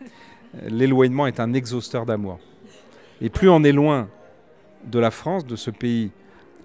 [0.67, 2.39] l'éloignement est un exhausteur d'amour.
[3.21, 4.07] Et plus on est loin
[4.85, 6.11] de la France, de ce pays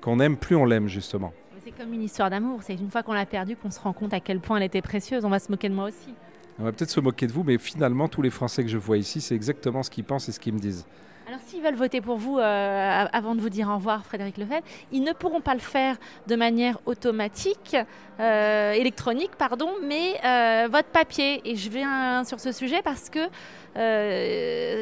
[0.00, 1.32] qu'on aime, plus on l'aime justement.
[1.64, 2.60] C'est comme une histoire d'amour.
[2.62, 4.82] C'est une fois qu'on l'a perdue qu'on se rend compte à quel point elle était
[4.82, 5.24] précieuse.
[5.24, 6.14] On va se moquer de moi aussi.
[6.58, 8.98] On va peut-être se moquer de vous, mais finalement, tous les Français que je vois
[8.98, 10.84] ici, c'est exactement ce qu'ils pensent et ce qu'ils me disent.
[11.28, 14.64] Alors s'ils veulent voter pour vous, euh, avant de vous dire au revoir Frédéric Lefebvre,
[14.90, 15.96] ils ne pourront pas le faire
[16.26, 17.76] de manière automatique,
[18.18, 21.40] euh, électronique, pardon, mais euh, votre papier.
[21.44, 23.20] Et je viens sur ce sujet parce que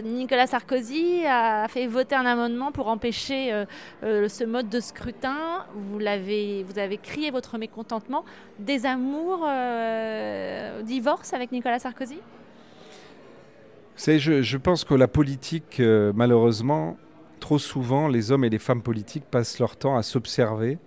[0.02, 3.52] Nicolas Sarkozy a fait voter un amendement pour empêcher
[4.02, 5.66] ce mode de scrutin.
[5.74, 8.24] Vous, l'avez, vous avez crié votre mécontentement.
[8.58, 9.46] Des amours,
[10.82, 12.18] divorce avec Nicolas Sarkozy?
[14.06, 16.96] Je, pense que la politique, euh, malheureusement,
[17.38, 20.78] trop souvent, les hommes et les femmes politiques passent leur temps à s'observer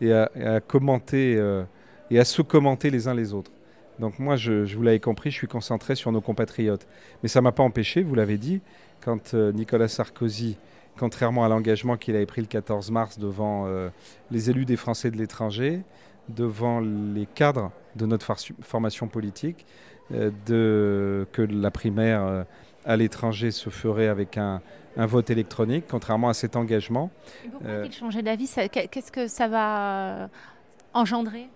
[0.00, 1.64] et, à, commenter euh,
[2.10, 3.52] et à se commenter les uns les autres.
[3.98, 6.86] Donc moi, je, vous l'avez compris, je suis concentré sur nos compatriotes.
[7.22, 8.60] Mais ça ne m'a pas empêché, vous l'avez dit,
[9.00, 10.58] quand euh, Nicolas Sarkozy,
[10.98, 13.68] contrairement à l'engagement qu'il avait pris le 14 mars devant
[14.30, 15.82] les élus des Français de l'étranger,
[16.30, 22.44] devant les cadres de notre formation politique, euh, de, que la primaire euh,
[22.84, 24.60] à l'étranger se ferait avec un,
[24.96, 27.10] vote électronique, contrairement à cet engagement.
[27.50, 28.50] pourquoi euh, a-t-il changé d'avis?
[28.70, 30.30] Qu'est-ce que ça va
[30.94, 31.48] engendrer?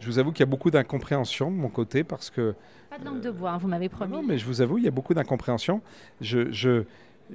[0.00, 2.54] Je vous avoue qu'il y a beaucoup d'incompréhension de mon côté parce que...
[2.88, 4.12] Pas de langue de bois, hein, vous m'avez promis.
[4.12, 5.82] Non, mais je vous avoue, il y a beaucoup d'incompréhension.
[6.20, 6.84] Je, je,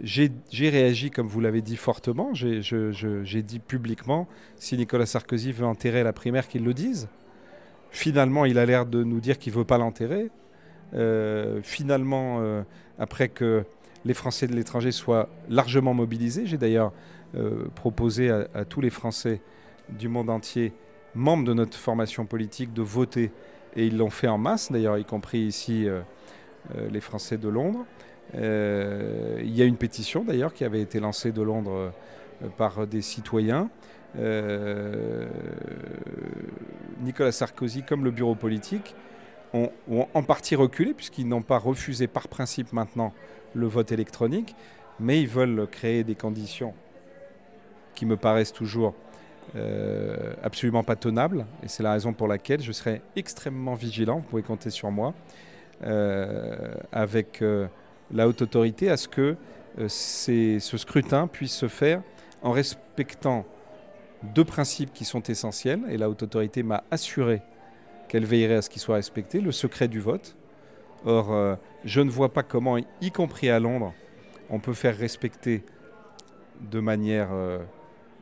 [0.02, 2.34] j'ai réagi, comme vous l'avez dit, fortement.
[2.34, 7.10] J'ai dit publiquement, si Nicolas Sarkozy veut enterrer la primaire, qu'il le dise.
[7.92, 10.32] Finalement, il a l'air de nous dire qu'il ne veut pas l'enterrer.
[10.96, 12.64] Euh, finalement, euh,
[13.00, 13.64] après que
[14.06, 16.92] les Français de l'étranger soient largement mobilisés, j'ai d'ailleurs
[17.36, 19.42] euh, proposé à, tous les Français
[19.90, 20.74] du monde entier,
[21.16, 23.32] membres de notre formation politique, de voter,
[23.76, 25.88] et ils l'ont fait en masse, d'ailleurs, y compris ici
[26.92, 27.86] les Français de Londres.
[28.36, 31.92] il y a une pétition, d'ailleurs, qui avait été lancée de Londres
[32.56, 33.70] par des citoyens.
[37.02, 38.96] Nicolas Sarkozy, comme le bureau politique,
[39.54, 39.70] ont,
[40.14, 43.14] en partie reculé, puisqu'ils n'ont pas refusé par principe maintenant
[43.54, 44.56] le vote électronique,
[45.00, 46.74] mais ils veulent créer des conditions
[47.96, 48.96] qui me paraissent toujours
[49.56, 54.24] euh, absolument pas tenables, et c'est la raison pour laquelle je serai extrêmement vigilant, vous
[54.24, 55.14] pouvez compter sur moi,
[55.84, 57.68] euh, avec euh,
[58.12, 59.36] la haute autorité, à ce que
[59.88, 62.02] ce scrutin puisse se faire
[62.42, 63.46] en respectant
[64.36, 67.42] deux principes qui sont essentiels, et la haute autorité m'a assuré
[68.14, 70.36] qu'elle veillerait à ce qu'ils soient respectés, le secret du vote.
[71.04, 73.92] Or, euh, je ne vois pas comment, y compris à Londres,
[74.52, 75.64] on peut faire respecter
[76.62, 77.58] de manière euh,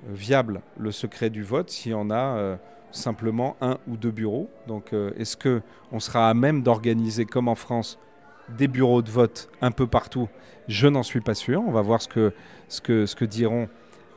[0.08, 2.56] viable le secret du vote si on a euh,
[2.94, 4.50] simplement un ou deux bureaux.
[4.66, 5.62] Donc, est-ce que
[5.92, 8.00] on sera à même d'organiser, comme en France,
[8.48, 10.30] des bureaux de vote un peu partout?
[10.70, 11.62] Je n'en suis pas sûr.
[11.68, 12.32] On va voir ce que,
[12.70, 13.68] ce que, ce que diront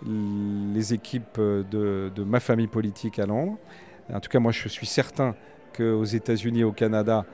[0.07, 3.59] les équipes de, de ma famille politique à Londres.
[4.12, 5.35] En tout cas, moi, je suis certain
[5.75, 7.25] qu'aux États-Unis au Canada,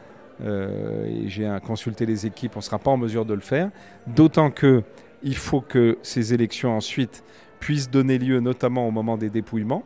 [0.43, 3.71] euh, et j'ai consulté les équipes, on ne sera pas en mesure de le faire.
[4.07, 7.23] D'autant qu'il faut que ces élections ensuite
[7.59, 9.85] puissent donner lieu, notamment au moment des dépouillements,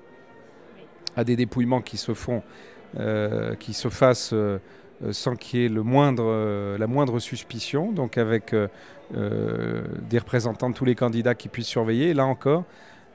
[1.16, 2.42] à des dépouillements qui se font,
[2.98, 4.58] euh, qui se fassent euh,
[5.10, 8.54] sans qu'il y ait le moindre, la moindre suspicion, donc avec
[9.12, 12.10] des représentants de tous les candidats qui puissent surveiller.
[12.10, 12.64] Et là encore,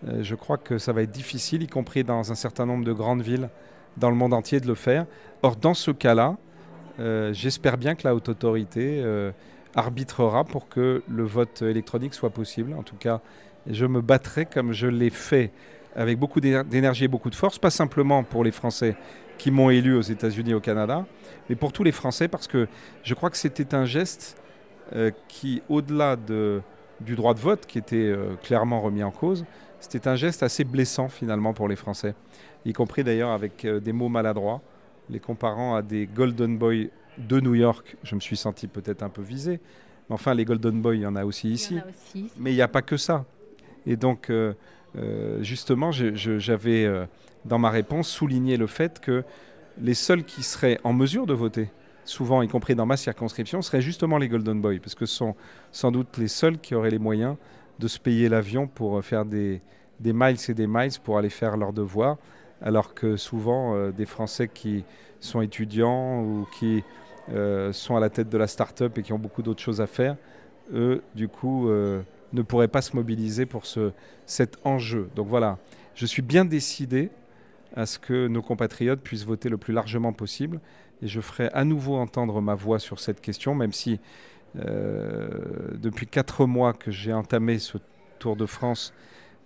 [0.06, 3.22] je crois que ça va être difficile, y compris dans un certain nombre de grandes
[3.22, 3.50] villes
[3.98, 5.06] dans le monde entier, de le faire.
[5.42, 6.38] Or, dans ce cas-là,
[7.00, 9.32] euh, j'espère bien que la haute autorité euh,
[9.76, 12.74] arbitrera pour que le vote électronique soit possible.
[12.74, 13.22] En tout cas,
[13.68, 15.52] je me battrai comme je l'ai fait
[15.96, 18.96] avec beaucoup d'énergie et beaucoup de force, pas simplement pour les Français
[19.38, 21.06] qui m'ont élu aux États-Unis et au Canada,
[21.50, 22.68] mais pour tous les Français parce que
[23.04, 24.38] je crois que c'était un geste
[24.94, 26.62] euh, qui, au-delà de,
[27.00, 28.14] du droit de vote qui était
[28.44, 29.46] clairement remis en cause,
[29.80, 32.14] c'était un geste assez blessant finalement pour les Français,
[32.66, 34.62] y compris d'ailleurs avec des mots maladroits
[35.10, 36.88] les comparant à des Golden Boys
[37.18, 39.60] de New York, je me suis senti peut-être un peu visé.
[40.10, 41.80] Mais enfin, les Golden Boys, il y en a aussi ici.
[42.38, 43.26] Mais il n'y a pas que ça.
[43.86, 44.53] Et donc, euh,
[44.97, 47.05] euh, justement, j'avais, euh,
[47.45, 49.24] dans ma réponse, souligné le fait que
[49.80, 51.70] les seuls qui seraient en mesure de voter,
[52.05, 55.36] souvent y compris dans ma circonscription, seraient justement les Golden Boys, parce que ce sont
[55.72, 57.36] sans doute les seuls qui auraient les moyens
[57.78, 59.62] de se payer l'avion pour faire des,
[59.99, 62.18] des miles et des miles pour aller faire leurs devoirs
[62.62, 64.84] alors que souvent euh, des Français qui
[65.20, 66.84] sont étudiants ou qui
[67.32, 69.88] euh, sont à la tête de la start-up et qui ont beaucoup d'autres choses à
[69.88, 70.16] faire,
[70.74, 72.01] eux, du coup, euh,
[72.34, 73.91] ne pourraient pas se mobiliser pour ce,
[74.26, 75.10] cet enjeu.
[75.16, 75.57] Donc voilà,
[75.95, 77.10] je suis bien décidé
[77.76, 80.60] à ce que nos compatriotes puissent voter le plus largement possible
[81.01, 83.99] et je ferai à nouveau entendre ma voix sur cette question, même si
[84.55, 87.78] depuis quatre mois que j'ai entamé ce
[88.20, 88.93] Tour de France,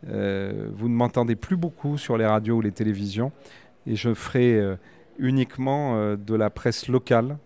[0.07, 3.31] vous ne m'entendez plus beaucoup sur les radios ou les télévisions
[3.87, 4.75] et je ferai euh,
[5.17, 7.37] uniquement euh, de la presse locale.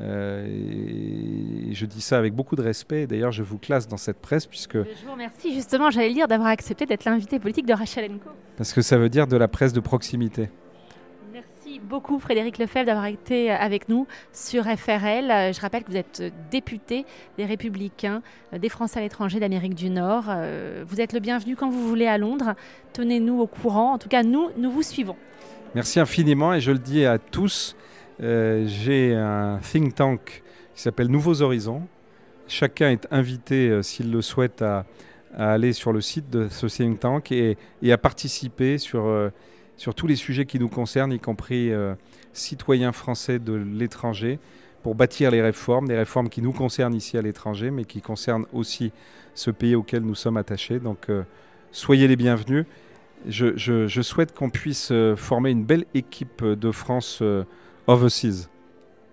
[0.00, 3.06] et je dis ça avec beaucoup de respect.
[3.06, 4.76] D'ailleurs, je vous classe dans cette presse puisque.
[4.76, 8.30] Je vous remercie justement, j'allais dire, d'avoir accepté d'être l'invité politique de Rachel Enco.
[8.56, 10.48] Parce que ça veut dire de la presse de proximité
[11.84, 15.52] beaucoup Frédéric Lefebvre d'avoir été avec nous sur FRL.
[15.54, 17.04] Je rappelle que vous êtes député
[17.38, 18.22] des Républicains,
[18.52, 20.24] des Français à l'étranger d'Amérique du Nord.
[20.86, 22.54] Vous êtes le bienvenu quand vous voulez à Londres.
[22.92, 23.92] Tenez-nous au courant.
[23.92, 25.16] En tout cas, nous, nous vous suivons.
[25.74, 27.76] Merci infiniment et je le dis à tous.
[28.22, 30.42] Euh, j'ai un think tank
[30.74, 31.82] qui s'appelle Nouveaux Horizons.
[32.46, 34.86] Chacun est invité, euh, s'il le souhaite, à,
[35.36, 37.56] aller sur le site de ce think tank et,
[37.90, 39.06] à participer sur...
[39.06, 39.30] Euh,
[39.76, 41.94] sur tous les sujets qui nous concernent, y compris euh,
[42.32, 44.38] citoyens français de l'étranger,
[44.82, 48.46] pour bâtir les réformes, des réformes qui nous concernent ici à l'étranger, mais qui concernent
[48.52, 48.92] aussi
[49.34, 50.78] ce pays auquel nous sommes attachés.
[50.78, 51.22] Donc euh,
[51.72, 52.66] soyez les bienvenus.
[53.26, 57.22] Je, souhaite qu'on puisse euh, former une belle équipe de France
[57.86, 58.48] overseas.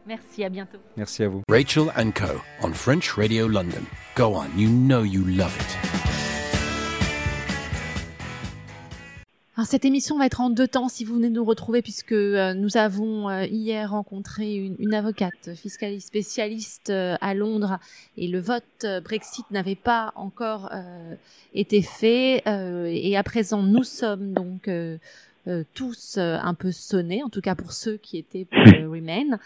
[0.05, 0.79] Merci, à bientôt.
[0.97, 1.41] Merci à vous.
[1.47, 2.41] Rachel Co.
[2.61, 3.83] on French Radio London.
[4.17, 6.00] Go on, you know you love it.
[9.65, 12.77] Cette émission va être en deux temps si vous venez nous retrouver puisque euh, nous
[12.77, 17.77] avons euh, hier rencontré une, avocate fiscaliste spécialiste euh, à Londres
[18.17, 20.69] et le vote Brexit n'avait pas encore
[21.53, 24.69] été fait et à présent nous sommes donc
[25.73, 28.59] tous un peu sonnés, en tout cas pour ceux qui étaient pour
[28.91, 29.37] Remain.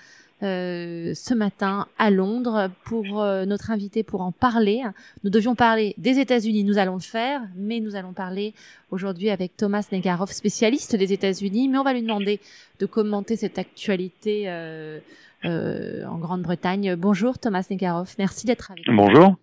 [0.44, 4.84] Euh, ce matin à Londres pour euh, notre invité pour en parler.
[5.24, 8.54] Nous devions parler des États-Unis, nous allons le faire, mais nous allons parler
[8.92, 12.42] aujourd'hui avec Thomas Negarov, spécialiste des États-Unis, mais on va lui demander
[12.80, 15.00] de commenter cette actualité euh,
[15.46, 16.96] en Grande-Bretagne.
[16.96, 18.98] Bonjour Thomas Negarov, merci d'être avec nous.
[18.98, 19.38] Bonjour.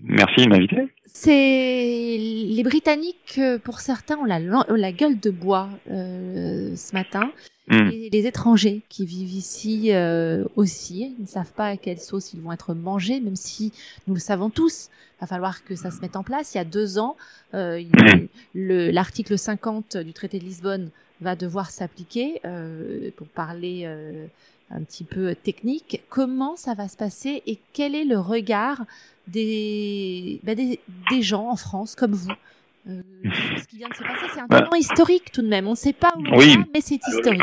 [0.00, 0.88] Merci de m'inviter.
[1.06, 7.32] C'est les Britanniques, pour certains, ont la, la gueule de bois ce matin.
[7.68, 7.88] Hmm.
[7.90, 12.34] Et les étrangers qui vivent ici euh, aussi, ils ne savent pas à quelle sauce
[12.34, 13.72] ils vont être mangés, même si
[14.06, 14.90] nous le savons tous.
[15.16, 16.54] Il va falloir que ça se mette en place.
[16.54, 17.16] Il y a deux ans,
[17.54, 18.26] euh, hmm.
[18.54, 20.90] l'article 50 du traité de Lisbonne
[21.22, 22.40] va devoir s'appliquer.
[22.44, 24.26] Euh, pour parler euh,
[24.70, 28.84] un petit peu technique, comment ça va se passer et quel est le regard
[29.28, 32.30] des, bah des, des gens en France comme vous
[32.88, 33.00] euh,
[33.56, 34.26] ce qui vient de se passer.
[34.32, 35.66] C'est un bah, moment historique tout de même.
[35.66, 36.56] On ne sait pas où on oui.
[36.56, 37.42] va, mais c'est historique.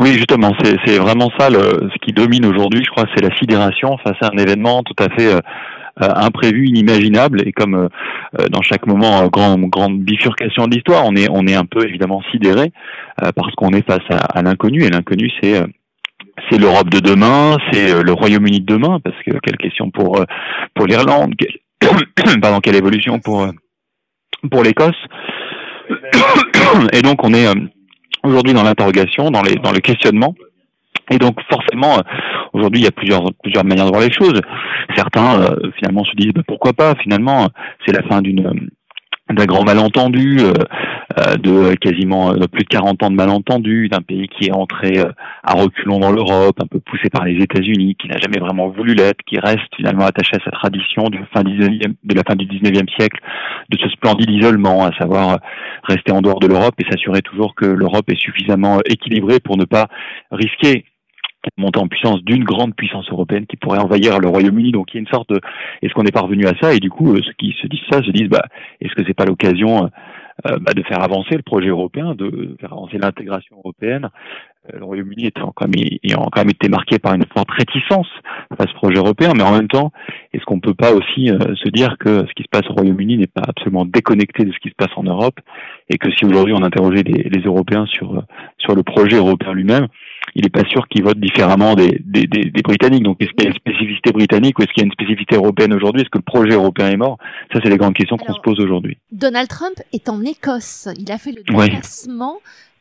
[0.00, 3.96] Oui, justement, c'est vraiment ça le, ce qui domine aujourd'hui, je crois, c'est la sidération
[3.98, 5.40] face à un événement tout à fait
[5.96, 7.88] imprévu, inimaginable, et comme
[8.50, 12.22] dans chaque moment, grand, grande bifurcation de l'histoire, on est, on est un peu évidemment
[12.30, 12.70] sidéré
[13.16, 15.58] parce qu'on est face à, à l'inconnu, et l'inconnu, c'est
[16.50, 20.20] c'est l'Europe de demain, c'est euh, le Royaume-Uni de demain, parce que quelle question pour
[20.20, 20.24] euh,
[20.74, 21.34] pour l'Irlande,
[22.42, 23.50] pardon, quelle évolution pour euh,
[24.50, 24.96] pour l'Écosse.
[26.92, 27.46] Et donc on est
[28.22, 30.34] aujourd'hui dans l'interrogation, dans les dans le questionnement.
[31.10, 32.02] Et donc forcément,
[32.52, 34.40] aujourd'hui il y a plusieurs plusieurs manières de voir les choses.
[34.94, 36.94] Certains finalement se disent bah, pourquoi pas?
[36.96, 37.48] Finalement,
[37.86, 38.68] c'est la fin d'une
[39.30, 40.52] d'un grand malentendu, euh,
[41.18, 44.98] euh, de quasiment euh, plus de 40 ans de malentendu, d'un pays qui est entré
[45.42, 48.94] à reculons dans l'Europe, un peu poussé par les États-Unis, qui n'a jamais vraiment voulu
[48.94, 53.20] l'être, qui reste finalement attaché à sa tradition de, la fin du 19e siècle,
[53.70, 55.38] de ce splendide isolement, à savoir
[55.84, 59.64] rester en dehors de l'Europe et s'assurer toujours que l'Europe est suffisamment équilibrée pour ne
[59.64, 59.88] pas
[60.30, 60.84] risquer
[61.56, 64.72] montée en puissance d'une grande puissance européenne qui pourrait envahir le Royaume-Uni.
[64.72, 65.40] Donc il y a une sorte de
[65.82, 66.74] est-ce qu'on est parvenu à ça?
[66.74, 68.44] Et du coup, euh, ceux qui se disent ça se disent bah
[68.80, 69.88] est-ce que c'est pas l'occasion euh,
[70.46, 74.08] euh, bah, de faire avancer le projet européen, de faire avancer l'intégration européenne?
[74.70, 78.08] le Royaume-Uni ayant quand, même, ayant quand même été marqué par une forte réticence
[78.58, 79.92] à ce projet européen, mais en même temps,
[80.34, 83.28] est-ce qu'on peut pas aussi se dire que ce qui se passe au Royaume-Uni n'est
[83.28, 85.40] pas absolument déconnecté de ce qui se passe en Europe,
[85.88, 88.22] et que si aujourd'hui on interrogeait les, les Européens sur
[88.58, 89.86] sur le projet européen lui-même,
[90.34, 93.02] il n'est pas sûr qu'ils votent différemment des, des, des, Britanniques.
[93.02, 95.36] Donc, est-ce qu'il y a une spécificité britannique ou est-ce qu'il y a une spécificité
[95.36, 96.02] européenne aujourd'hui?
[96.02, 97.18] Est-ce que le projet européen est mort?
[97.52, 98.98] Ça, c'est les grandes questions qu'on se pose aujourd'hui.
[99.12, 100.88] Donald Trump est en Écosse.
[100.98, 102.38] Il a fait le déplacement.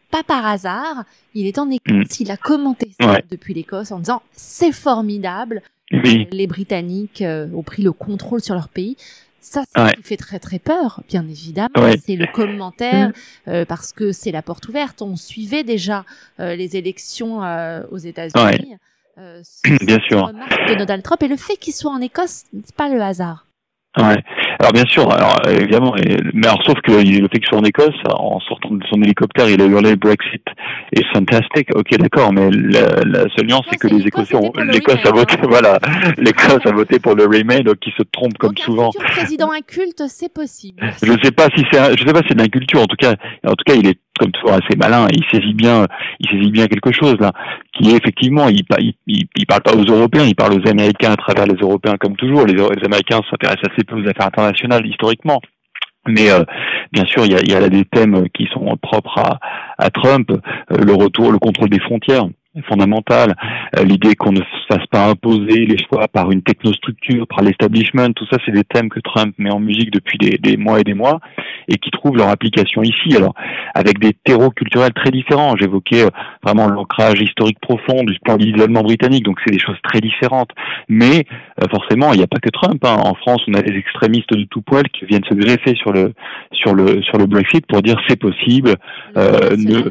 [0.09, 2.21] Pas par hasard, il est en Écosse, mm.
[2.21, 7.83] il a commenté ça depuis l'Écosse en disant c'est formidable, les Britanniques euh, ont pris
[7.83, 8.95] le contrôle sur leur pays.
[9.49, 11.69] Ça, c'est ce qui fait très très peur, bien évidemment.
[12.05, 13.13] C'est le commentaire, mm.
[13.47, 15.01] euh, parce que c'est la porte ouverte.
[15.01, 16.03] On suivait déjà
[16.41, 18.75] euh, les élections euh, aux États-Unis.
[19.17, 20.27] bien sûr.
[20.27, 23.46] De Donald Trump et le fait qu'il soit en Écosse, c'est pas le hasard.
[23.97, 24.17] Ouais.
[24.59, 25.93] Alors bien sûr, alors évidemment,
[26.33, 29.49] mais alors sauf que le fait qu'il soit en Écosse, en sortant de son hélicoptère,
[29.49, 30.43] il a hurlé Brexit
[30.93, 31.69] est fantastique.
[31.75, 34.37] Ok, d'accord, mais la, la seule nuance, c'est que les Écossais,
[34.71, 35.79] l'Écosse a voté, voilà,
[36.17, 38.91] l'Écosse a voté pour le Remain, donc qui se trompe comme souvent.
[38.99, 40.81] Un président inculte, c'est possible.
[41.01, 42.81] Je sais pas si c'est, je sais pas si c'est d'inculture.
[42.81, 45.07] En tout cas, en tout cas, il est comme toujours assez malin.
[45.11, 45.85] Il saisit bien,
[46.19, 47.31] il saisit bien quelque chose là,
[47.73, 51.15] qui est effectivement, il, il, il, parle pas aux Européens, il parle aux Américains à
[51.15, 52.45] travers les Européens comme toujours.
[52.45, 52.55] Les,
[52.85, 55.41] Américains s'intéressent assez peu aux affaires internationales historiquement.
[56.07, 56.43] Mais euh,
[56.93, 59.39] bien sûr, il y a, il a des thèmes qui sont propres à,
[59.77, 62.25] à Trump, euh, le retour, le contrôle des frontières
[62.67, 63.35] fondamentale,
[63.77, 68.11] euh, l'idée qu'on ne se fasse pas imposer les choix par une technostructure, par l'establishment,
[68.13, 70.83] tout ça c'est des thèmes que Trump met en musique depuis des, des, mois et
[70.83, 71.19] des mois
[71.67, 73.15] et qui trouvent leur application ici.
[73.15, 73.33] Alors
[73.75, 76.09] avec des terreaux culturels très différents, j'évoquais euh,
[76.43, 80.51] vraiment l'ancrage historique profond du splendide isolement britannique, donc c'est des choses très différentes.
[80.89, 81.25] Mais
[81.61, 82.83] euh, forcément, il n'y a pas que Trump.
[82.83, 82.97] Hein.
[83.03, 86.13] En France, on a des extrémistes de tout poil qui viennent se greffer sur le
[86.51, 88.75] sur le sur le Brexit pour dire c'est possible.
[89.17, 89.89] Euh, ne,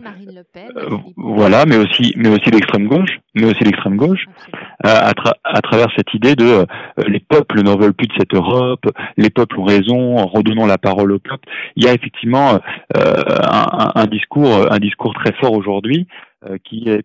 [1.17, 4.27] voilà, mais aussi mais aussi l'extrême gauche, mais aussi l'extrême gauche,
[4.85, 5.13] euh, à,
[5.45, 6.65] à, travers cette idée de euh,
[7.07, 8.85] les peuples n'en veulent plus de cette Europe,
[9.17, 11.49] les peuples ont raison, redonnons la parole aux peuples.
[11.77, 12.59] Il y a effectivement
[12.97, 13.15] euh,
[13.51, 16.07] un, un, discours, un discours très fort aujourd'hui
[16.65, 17.05] qui est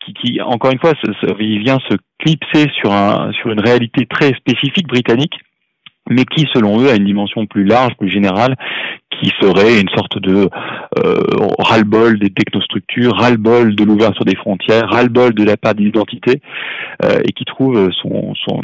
[0.00, 0.92] qui, qui, encore une fois,
[1.40, 5.34] il vient se clipser sur, un, sur une réalité très spécifique britannique,
[6.08, 8.56] mais qui, selon eux, a une dimension plus large, plus générale,
[9.10, 10.48] qui serait une sorte de
[10.98, 11.14] euh,
[11.58, 16.40] ras-le-bol des technostructures, ras-le-bol de l'ouverture des frontières, ras-le-bol de la part d'identité,
[17.04, 18.60] euh, et qui trouve son, son,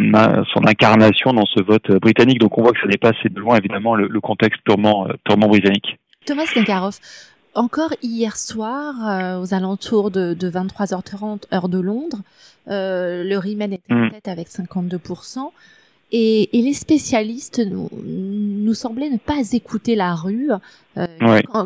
[0.53, 2.41] son incarnation dans ce vote britannique.
[2.41, 5.49] Donc on voit que ça dépasse de loin évidemment le, le contexte purement, euh, purement
[5.49, 5.99] britannique.
[6.26, 6.99] Thomas Nenkarov,
[7.55, 12.20] encore hier soir, euh, aux alentours de, de 23h30 heure de Londres,
[12.68, 14.11] euh, le Riemann était en mm.
[14.11, 15.51] tête avec 52%.
[16.12, 20.50] Et, et, les spécialistes nous, nous, semblaient ne pas écouter la rue.
[20.96, 21.06] Euh,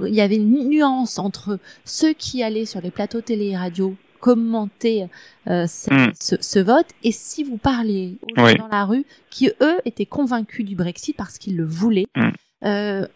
[0.06, 3.94] il y avait une nuance entre ceux qui allaient sur les plateaux télé et radio
[4.20, 5.06] commenter
[5.48, 6.12] euh, hmm.
[6.18, 10.06] ce, ce, vote et si vous parlez aux gens dans la rue qui eux étaient
[10.06, 12.06] convaincus du Brexit parce qu'ils le voulaient.
[12.16, 12.30] Hmm.
[12.64, 13.06] Euh,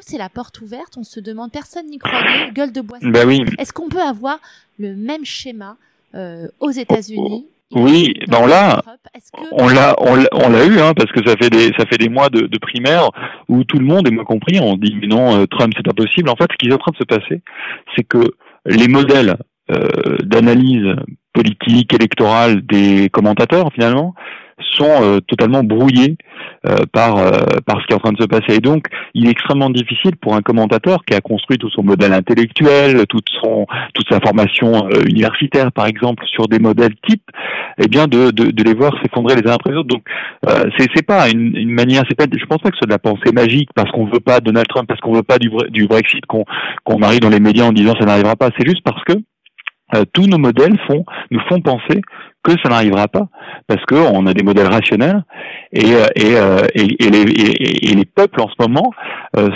[0.00, 2.98] c'est la porte ouverte, on se demande, personne n'y croyait, gueule de bois.
[3.02, 3.44] Bah oui.
[3.58, 4.38] Est-ce qu'on peut avoir
[4.78, 5.76] le même schéma
[6.14, 8.82] euh, aux États-Unis oui, ben on l'a,
[9.52, 9.96] on l'a,
[10.32, 12.58] on l'a eu, hein, parce que ça fait des, ça fait des mois de, de
[12.58, 13.10] primaire
[13.48, 15.92] où tout le monde, et moi compris, on dit mais non, euh, Trump c'est pas
[15.92, 16.28] possible.
[16.28, 17.42] En fait, ce qui est en train de se passer,
[17.96, 18.34] c'est que
[18.66, 19.36] les modèles
[19.70, 20.94] euh, d'analyse
[21.32, 24.14] politique, électorale des commentateurs finalement
[24.60, 26.16] sont totalement brouillés
[26.92, 27.16] par
[27.66, 28.56] par ce qui est en train de se passer.
[28.56, 32.12] Et donc, il est extrêmement difficile pour un commentateur qui a construit tout son modèle
[32.12, 37.28] intellectuel, toute son toute sa formation universitaire, par exemple, sur des modèles types,
[37.78, 39.88] eh bien, de, de, de les voir s'effondrer les uns après les autres.
[39.88, 40.04] Donc,
[40.78, 42.92] c'est c'est pas une, une manière, c'est pas, je pense pas que ce soit de
[42.92, 45.86] la pensée magique parce qu'on veut pas Donald Trump, parce qu'on veut pas du, du
[45.86, 46.44] Brexit, qu'on
[46.84, 48.50] qu'on arrive dans les médias en disant ça n'arrivera pas.
[48.58, 49.14] C'est juste parce que
[49.94, 52.00] euh, tous nos modèles font, nous font penser
[52.42, 53.28] que ça n'arrivera pas,
[53.66, 55.24] parce qu'on a des modèles rationnels
[55.72, 58.92] et, euh, euh, et, et, les, les, peuples en ce moment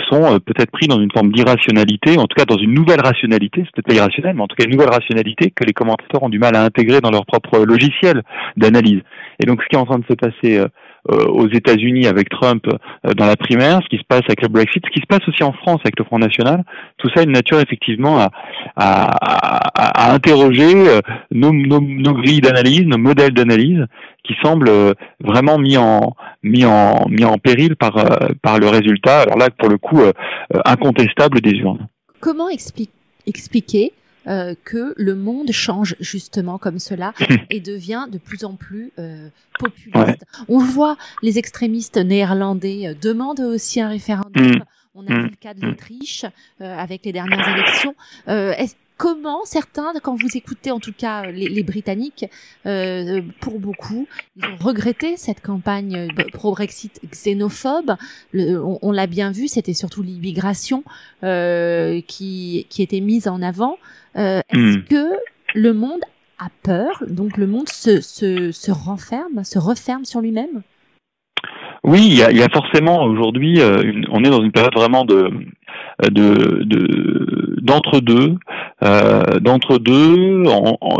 [0.09, 3.71] sont peut-être pris dans une forme d'irrationalité, en tout cas dans une nouvelle rationalité, c'est
[3.75, 6.39] peut-être pas irrationnel, mais en tout cas une nouvelle rationalité que les commentateurs ont du
[6.39, 8.23] mal à intégrer dans leur propre logiciel
[8.57, 9.01] d'analyse.
[9.39, 10.65] Et donc ce qui est en train de se passer
[11.07, 14.83] aux États-Unis avec Trump euh, dans la primaire, ce qui se passe avec le Brexit,
[14.85, 16.63] ce qui se passe aussi en France avec le Front National,
[16.97, 18.31] tout ça a une nature effectivement à,
[18.75, 23.85] à, à, interroger euh, nos, nos, nos grilles d'analyse, nos modèles d'analyse,
[24.23, 24.69] qui semblent
[25.21, 27.93] vraiment mis en mis en mis en péril par
[28.43, 29.21] par le résultat.
[29.21, 30.01] Alors là, pour le coup,
[30.65, 31.87] incontestable des urnes.
[32.19, 33.91] Comment expliquer
[34.29, 37.13] euh, que le monde change justement comme cela
[37.49, 40.23] et devient de plus en plus euh, populiste.
[40.47, 44.57] On voit les extrémistes néerlandais euh, demandent aussi un référendum.
[44.57, 44.63] Mm.
[44.93, 45.29] On a vu mm.
[45.29, 46.25] le cas de l'Autriche
[46.59, 47.95] avec les dernières élections.
[48.99, 52.25] Comment certains, quand vous écoutez en tout cas les, Britanniques,
[53.39, 57.95] pour beaucoup, ils ont regretté cette campagne pro-Brexit xénophobe.
[58.35, 60.83] on, l'a bien vu, c'était surtout l'immigration
[61.21, 63.77] qui, qui était mise en avant.
[64.17, 64.83] Euh, est-ce hmm.
[64.85, 65.13] que
[65.55, 66.01] le monde
[66.39, 70.61] a peur, donc le monde se, se, se renferme, se referme sur lui-même?
[71.83, 75.05] Oui, il y a, y a, forcément aujourd'hui, euh, on est dans une période vraiment
[75.05, 75.31] de
[76.09, 76.65] de
[77.61, 78.35] d'entre-deux,
[78.83, 80.43] euh, d'entre-deux.
[80.47, 80.97] En, en,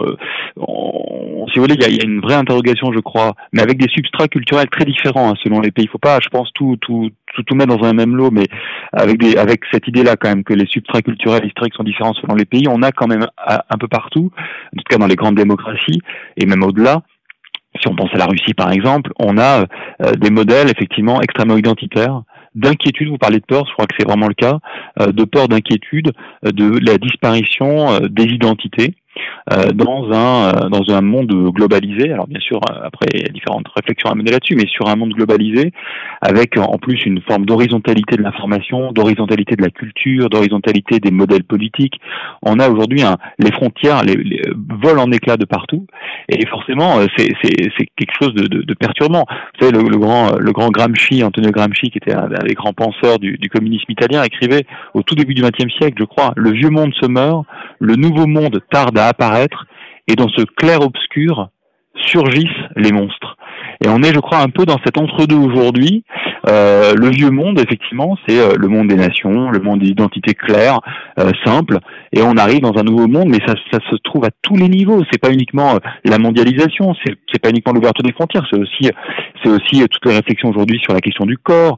[1.48, 3.80] si vous voulez, il y a, y a, une vraie interrogation, je crois, mais avec
[3.80, 5.86] des substrats culturels très différents hein, selon les pays.
[5.86, 8.46] Il faut pas, je pense, tout tout tout, tout mettre dans un même lot, mais
[8.94, 12.36] avec, des, avec cette idée-là quand même que les substrats culturels historiques sont différents selon
[12.36, 14.32] les pays, on a quand même un peu partout,
[14.74, 16.02] en tout cas dans les grandes démocraties,
[16.38, 17.02] et même au-delà,
[17.80, 19.66] si on pense à la Russie par exemple, on a
[20.02, 22.24] euh, des modèles effectivement extrêmement identitaires,
[22.56, 24.60] d'inquiétude, vous parlez de peur, je crois que c'est vraiment le cas,
[25.00, 26.12] euh, de peur, d'inquiétude,
[26.46, 28.96] euh, de la disparition des identités.
[29.52, 32.12] Euh, dans un euh, dans un monde globalisé.
[32.14, 34.88] Alors bien sûr, euh, après il y a différentes réflexions à mener là-dessus, mais sur
[34.88, 35.72] un monde globalisé,
[36.22, 41.46] avec en plus une forme d'horizontalité de l'information, d'horizontalité de la culture, d'horizontalité des modèles
[41.46, 42.00] politiques.
[42.44, 43.02] On a aujourd'hui
[43.40, 44.42] les frontières les,
[44.82, 45.88] volent en éclats de partout,
[46.28, 47.30] et forcément c'est
[47.96, 49.26] quelque chose de, perturbant.
[49.30, 52.74] Vous savez le, le, grand le grand Gramsci, Antonio Gramsci, qui était un, des grands
[52.74, 56.52] penseurs du, du communisme italien, écrivait au tout début du XXe siècle, je crois, le
[56.52, 57.46] vieux monde se meurt,
[57.80, 59.66] le nouveau monde tarde à apparaître,
[60.08, 61.50] et dans ce clair-obscur
[62.06, 63.36] surgissent les monstres.
[63.84, 66.04] Et on est, je crois, un peu dans cet entre-deux aujourd'hui.
[66.50, 70.34] Euh, le vieux monde, effectivement, c'est euh, le monde des nations, le monde des identités
[70.34, 70.80] claires,
[71.20, 71.80] euh, simples,
[72.12, 74.70] et on arrive dans un nouveau monde, mais ça, ça se trouve à tous les
[74.70, 75.04] niveaux.
[75.12, 78.90] C'est pas uniquement euh, la mondialisation, c'est pas uniquement l'ouverture des frontières, c'est aussi,
[79.44, 81.78] c'est aussi toutes les réflexions aujourd'hui sur la question du corps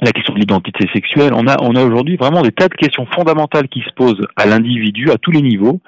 [0.00, 1.32] la question de l'identité sexuelle.
[1.34, 4.46] On a, on a aujourd'hui vraiment des tas de questions fondamentales qui se posent à
[4.46, 5.80] l'individu à tous les niveaux,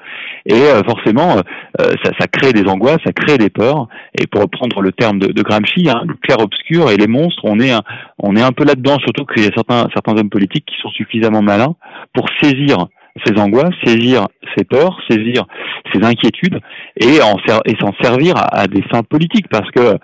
[0.47, 1.37] et euh, forcément,
[1.81, 3.89] euh, ça, ça, crée des angoisses, ça crée des peurs.
[4.19, 7.43] Et pour reprendre le terme de, de Gramsci, hein, le clair obscur et les monstres,
[7.45, 7.83] on est, un,
[8.19, 10.91] on est un peu là-dedans, surtout qu'il y a certains, certains hommes politiques qui sont
[10.91, 11.75] suffisamment malins
[12.15, 12.87] pour saisir
[13.25, 15.45] ces angoisses, saisir ses peurs, saisir
[15.93, 16.61] ses inquiétudes
[16.97, 19.97] et en et s'en servir à, des fins politiques parce que euh,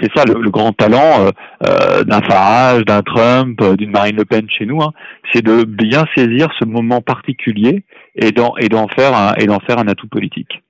[0.00, 1.30] c'est ça le, grand talent euh,
[1.66, 4.92] euh, d'un Farage, d'un Trump, d'une Marine Le Pen chez nous, hein,
[5.32, 7.84] c'est de bien saisir ce moment particulier
[8.14, 10.62] et d'en et d'en faire un, et d'en faire un atout politique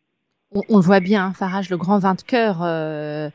[0.54, 3.30] on, on, voit bien, hein, Farage, le grand vainqueur euh,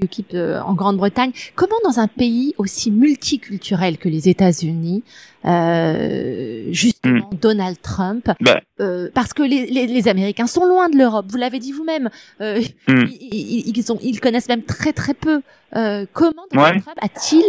[0.00, 1.32] équipe euh, en Grande-Bretagne.
[1.54, 5.02] Comment dans un pays aussi multiculturel que les États-Unis,
[5.44, 7.38] euh, justement hmm.
[7.40, 8.60] Donald Trump, bah.
[8.80, 12.08] euh, parce que les, les, les, Américains sont loin de l'Europe, vous l'avez dit vous-même,
[12.40, 13.04] euh, hmm.
[13.10, 15.42] ils, ils, ils connaissent même très très peu.
[15.76, 17.44] Euh, comment Donald Trump a-t-il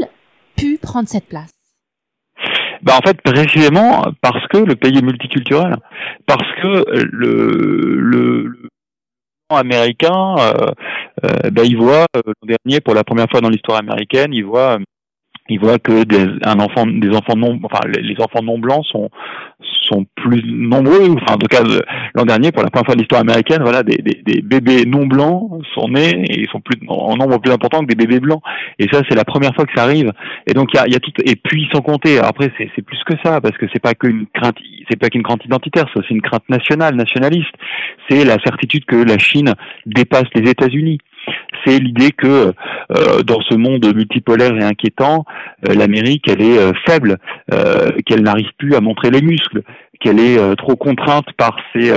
[0.58, 1.52] pu prendre cette place?
[2.82, 5.78] Bah en fait précisément parce que le pays est multiculturel,
[6.26, 8.70] parce que le, le
[9.58, 10.72] américain, euh,
[11.26, 14.46] euh, ben, il voit euh, l'an dernier, pour la première fois dans l'histoire américaine, il
[14.46, 14.78] voit
[15.50, 19.10] il voit que des, un enfant, des enfants non, enfin les enfants non blancs sont
[19.90, 21.16] sont plus nombreux.
[21.16, 21.64] Enfin, en tout cas,
[22.14, 25.62] l'an dernier, pour la première fois de l'histoire américaine, voilà, des, des, bébés non blancs
[25.74, 28.42] sont nés et ils sont plus en nombre plus important que des bébés blancs.
[28.78, 30.12] Et ça, c'est la première fois que ça arrive.
[30.48, 31.12] Et donc, il y a, y a tout.
[31.26, 34.28] Et puis, sans compter, après, c'est, c'est plus que ça parce que c'est pas qu'une
[34.34, 34.58] crainte,
[34.90, 37.54] c'est pas qu'une crainte identitaire, c'est une crainte nationale, nationaliste.
[38.10, 39.54] C'est la certitude que la Chine
[39.86, 41.00] dépasse les États-Unis
[41.66, 42.54] c'est l'idée que
[43.26, 45.26] dans ce monde multipolaire et inquiétant,
[45.64, 47.18] l'Amérique elle est faible,
[48.06, 49.62] qu'elle n'arrive plus à montrer les muscles,
[50.00, 51.92] qu'elle est trop contrainte par ses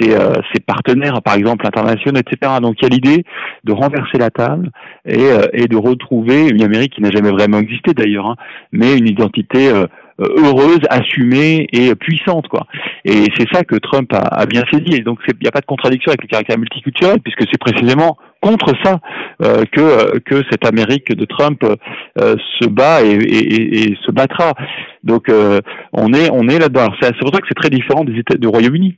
[0.00, 2.52] ses, ses, partenaires, par exemple internationaux, etc.
[2.62, 3.24] Donc il y a l'idée
[3.64, 4.70] de renverser la table
[5.04, 8.36] et, et de retrouver une Amérique qui n'a jamais vraiment existé d'ailleurs, hein,
[8.72, 9.86] mais une identité euh,
[10.18, 12.66] heureuse, assumée et puissante, quoi.
[13.04, 14.94] Et c'est ça que Trump a, a bien saisi.
[14.94, 18.16] Et donc, il n'y a pas de contradiction avec le caractère multiculturel, puisque c'est précisément
[18.40, 19.00] contre ça
[19.44, 24.12] euh, que euh, que cette Amérique de Trump euh, se bat et, et, et, se
[24.12, 24.54] battra.
[25.04, 25.30] Donc,
[25.92, 26.88] on est on est là-dedans.
[27.00, 28.96] C'est pour ça que c'est très différent des États du Royaume-Uni.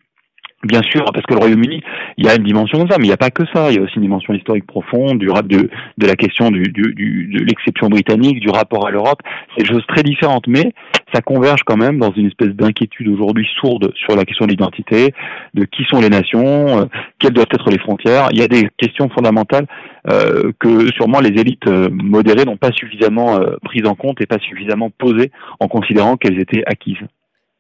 [0.63, 1.81] Bien sûr, parce que le Royaume-Uni,
[2.19, 3.71] il y a une dimension comme ça, mais il n'y a pas que ça.
[3.71, 6.93] Il y a aussi une dimension historique profonde du de, de la question du, du,
[6.95, 9.21] du de l'exception britannique, du rapport à l'Europe.
[9.57, 10.73] C'est des choses très différentes, mais
[11.13, 15.15] ça converge quand même dans une espèce d'inquiétude aujourd'hui sourde sur la question de l'identité,
[15.55, 16.85] de qui sont les nations, euh,
[17.19, 18.29] quelles doivent être les frontières.
[18.33, 19.67] Il y a des questions fondamentales
[20.09, 24.39] euh, que sûrement les élites euh, modérées n'ont pas suffisamment prises en compte et pas
[24.39, 26.97] suffisamment posées en considérant qu'elles étaient acquises.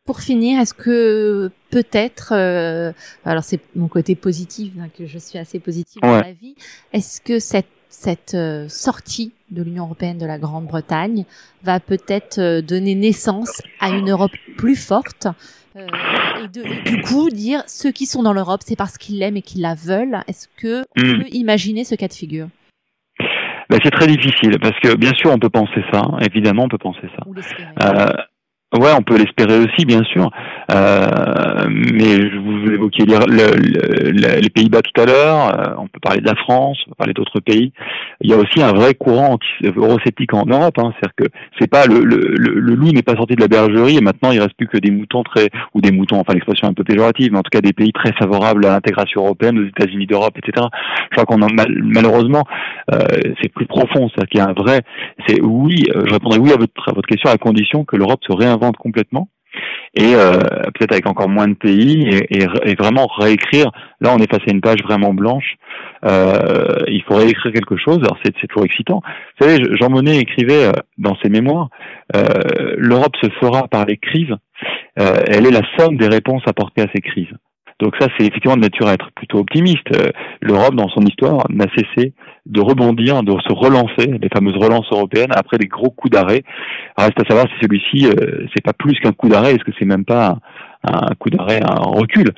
[0.06, 2.92] Pour finir, est-ce que peut-être, euh,
[3.24, 6.54] alors c'est mon côté positif, hein, que je suis assez positive dans la vie,
[6.92, 8.36] est-ce que cette, cette
[8.68, 11.24] sortie de l'Union européenne de la Grande-Bretagne
[11.62, 15.26] va peut-être euh, donner naissance à une Europe plus forte
[15.76, 15.86] euh,
[16.44, 19.36] et, de, et, du coup dire ceux qui sont dans l'Europe, c'est parce qu'ils l'aiment
[19.36, 20.22] et qu'ils la veulent.
[20.28, 21.18] Est-ce que on Mm.
[21.22, 22.48] peut imaginer ce cas de figure?
[23.68, 26.78] Ben, c'est très difficile parce que bien sûr on peut penser ça, évidemment on peut
[26.78, 27.24] penser ça.
[27.84, 28.12] Euh,
[28.78, 30.30] ouais, on peut l'espérer aussi, bien sûr.
[30.70, 33.56] Euh, mais je vous évoquiez les, le-
[34.12, 35.58] le- les Pays-Bas tout à l'heure.
[35.58, 37.72] euh, on peut parler de la France, on peut parler d'autres pays.
[38.20, 40.78] Il y a aussi un vrai courant eurosceptique en Europe.
[40.78, 41.24] Hein, C'est-à-dire que
[41.58, 44.30] c'est pas le, le, le, le loup n'est pas sorti de la bergerie et maintenant
[44.30, 47.32] il reste plus que des moutons très ou des moutons, enfin l'expression un peu péjorative,
[47.32, 50.66] mais en tout cas des pays très favorables à l'intégration européenne, aux États-Unis d'Europe, etc.
[51.10, 52.44] Je crois qu'on en mal- malheureusement
[52.92, 52.98] euh,
[53.42, 54.82] c'est plus profond, c'est-à-dire qu'il y a un vrai.
[55.26, 58.20] C'est oui, euh, je répondrai oui à votre à votre question à condition que l'Europe
[58.26, 59.28] se réinvente complètement
[59.94, 60.38] et euh,
[60.74, 63.72] peut-être avec encore moins de pays et, et, et vraiment réécrire.
[64.00, 65.56] Là, on est passé à une page vraiment blanche.
[66.04, 67.98] Euh, il faut réécrire quelque chose.
[67.98, 69.02] Alors c'est toujours excitant.
[69.40, 71.68] Vous savez, Jean Monnet écrivait euh, dans ses mémoires
[72.16, 74.34] euh, l'Europe se fera par les crises.
[74.98, 77.32] Euh, elle est la somme des réponses apportées à ces crises.
[77.80, 79.86] Donc ça, c'est effectivement de nature à être plutôt optimiste.
[79.94, 80.10] Euh,
[80.40, 82.12] L'Europe, dans son histoire, n'a cessé
[82.46, 86.42] de rebondir, de se relancer, les fameuses relances européennes, après des gros coups d'arrêt.
[86.96, 89.84] Reste à savoir si celui-ci, euh, c'est pas plus qu'un coup d'arrêt, est-ce que c'est
[89.84, 90.38] même pas
[90.82, 92.30] un, coup d'arrêt, un recul?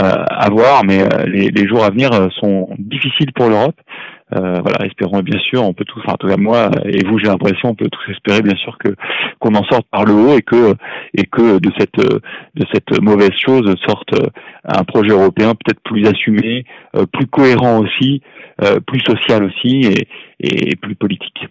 [0.00, 3.76] Euh, À voir, mais euh, les, les jours à venir euh, sont difficiles pour l'Europe.
[4.36, 7.18] Euh, voilà, espérons bien sûr, on peut tous, enfin en tout cas moi et vous,
[7.18, 8.94] j'ai l'impression, on peut tous espérer bien sûr que
[9.38, 10.74] qu'on en sorte par le haut et que
[11.14, 14.10] et que de cette de cette mauvaise chose sorte
[14.64, 16.64] un projet européen peut-être plus assumé,
[16.94, 18.20] euh, plus cohérent aussi,
[18.62, 20.08] euh, plus social aussi et,
[20.40, 21.48] et plus politique.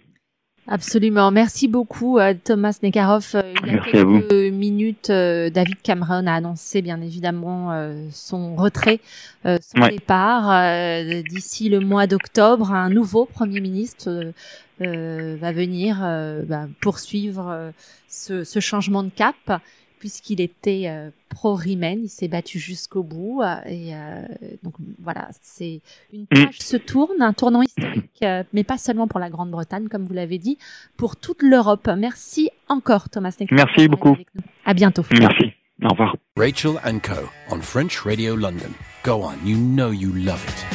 [0.70, 1.30] Absolument.
[1.30, 3.30] Merci beaucoup, euh, Thomas Nekarov.
[3.34, 7.72] Euh, Il y a Merci quelques minutes, euh, David Cameron a annoncé bien évidemment
[8.12, 9.00] son retrait,
[9.44, 9.90] son Ouais.
[9.90, 11.02] départ.
[11.30, 14.32] D'ici le mois d'octobre, un nouveau Premier ministre
[14.80, 15.98] va venir
[16.46, 17.72] bah, poursuivre
[18.08, 19.60] ce, ce changement de cap
[19.98, 20.88] puisqu'il était
[21.28, 24.22] pro-Remain, il s'est battu jusqu'au bout euh, et euh,
[24.62, 25.80] donc voilà, c'est
[26.12, 26.44] une Mm.
[26.46, 30.14] page se tourne, un tournant historique, euh, mais pas seulement pour la Grande-Bretagne, comme vous
[30.14, 30.58] l'avez dit,
[30.96, 31.88] pour toute l'Europe.
[31.96, 33.54] Merci encore, Thomas Necker.
[33.54, 34.16] Merci beaucoup.
[34.64, 35.04] À bientôt.
[35.12, 35.52] Merci.
[35.82, 36.16] Au revoir.
[36.36, 37.28] Rachel and Co.
[37.50, 38.70] on French Radio London.
[39.04, 40.66] Go on, you know you love it.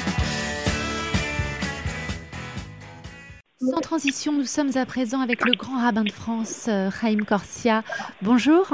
[3.60, 6.70] Sans transition, nous sommes à présent avec le grand rabbin de France,
[7.01, 7.84] Chaim Corsia.
[8.22, 8.68] Bonjour.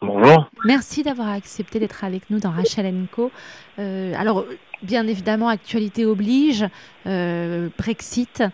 [0.00, 0.48] Bonjour.
[0.64, 3.32] Merci d'avoir accepté d'être avec nous dans Rachel Co.
[3.80, 4.44] Euh, alors,
[4.82, 6.64] bien évidemment, actualité oblige,
[7.06, 8.44] euh, Brexit,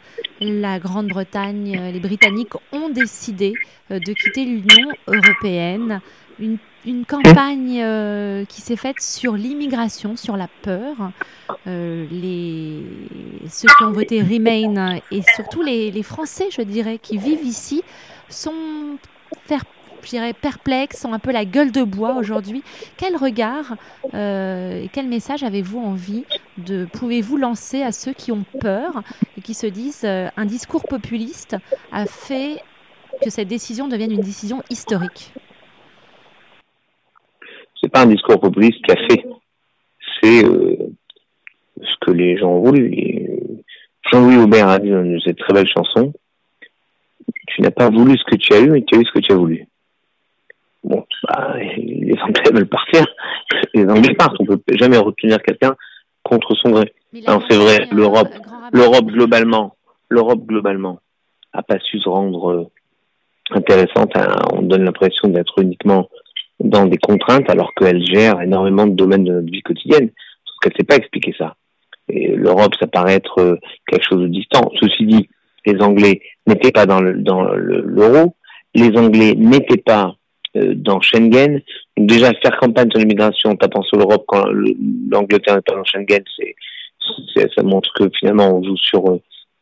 [0.41, 3.53] la Grande-Bretagne, euh, les Britanniques ont décidé
[3.91, 6.01] de quitter l'Union européenne.
[6.39, 6.59] Une,
[7.07, 7.83] campagne
[8.47, 10.97] qui s'est faite sur l'immigration, sur la peur.
[11.67, 12.83] Les,
[13.49, 17.83] ceux qui ont voté Remain et surtout les, les Français, je dirais, qui vivent ici,
[18.29, 18.53] sont
[19.47, 19.65] faire
[20.05, 22.63] je dirais, perplexes, sont un peu la gueule de bois aujourd'hui.
[22.97, 23.77] Quel regard
[24.15, 26.25] euh, et quel message avez-vous envie
[26.59, 29.03] de pouvez-vous lancer à ceux qui ont peur
[29.37, 31.57] et qui se disent euh, un discours populiste
[31.93, 32.61] a fait
[33.23, 35.33] que cette décision devienne une décision historique?
[37.81, 39.25] C'est pas un discours populiste qui a fait.
[40.23, 40.77] C'est euh,
[41.81, 43.25] ce que les gens ont voulu.
[44.11, 46.13] Jean-Louis Aubert a dit dans ses très belles chansons
[47.49, 49.21] Tu n'as pas voulu ce que tu as eu, mais tu as eu ce que
[49.21, 49.67] tu as voulu.
[50.85, 53.07] Bon, bah, les Anglais veulent partir.
[53.75, 54.37] Les Anglais partent.
[54.39, 55.75] On peut jamais retenir quelqu'un
[56.23, 56.93] contre son gré.
[57.13, 58.29] C'est vrai, l'Europe
[58.73, 59.77] l'Europe globalement,
[60.09, 60.99] l'Europe globalement
[61.53, 62.65] a pas su se rendre euh,
[63.51, 64.17] intéressante.
[64.17, 64.37] Hein.
[64.53, 66.09] On donne l'impression d'être uniquement
[66.61, 70.11] dans des contraintes alors qu'elle gère énormément de domaines de notre vie quotidienne.
[70.11, 71.55] Parce qu'elle ne sait pas expliquer ça.
[72.09, 73.57] Et l'Europe, ça paraît être euh,
[73.87, 74.71] quelque chose de distant.
[74.81, 75.29] Ceci dit,
[75.67, 78.35] les Anglais n'étaient pas dans le dans l'euro,
[78.75, 80.17] les Anglais n'étaient pas
[80.55, 81.61] dans Schengen.
[81.97, 84.45] Déjà faire campagne sur l'immigration en tapant sur l'Europe quand
[85.11, 86.55] l'Angleterre n'est pas dans Schengen, c'est
[87.55, 89.21] ça montre que finalement on joue sur euh,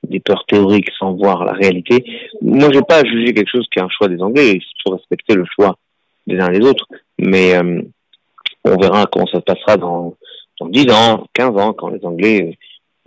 [0.08, 2.04] des peurs théoriques sans voir la réalité.
[2.40, 4.54] Moi, je vais pas juger quelque chose qui est un choix des Anglais.
[4.54, 5.76] Il faut respecter le choix
[6.26, 6.86] des uns et des autres.
[7.18, 7.82] Mais euh,
[8.64, 10.16] on verra comment ça se passera dans,
[10.60, 12.58] dans 10 ans, 15 ans, quand les Anglais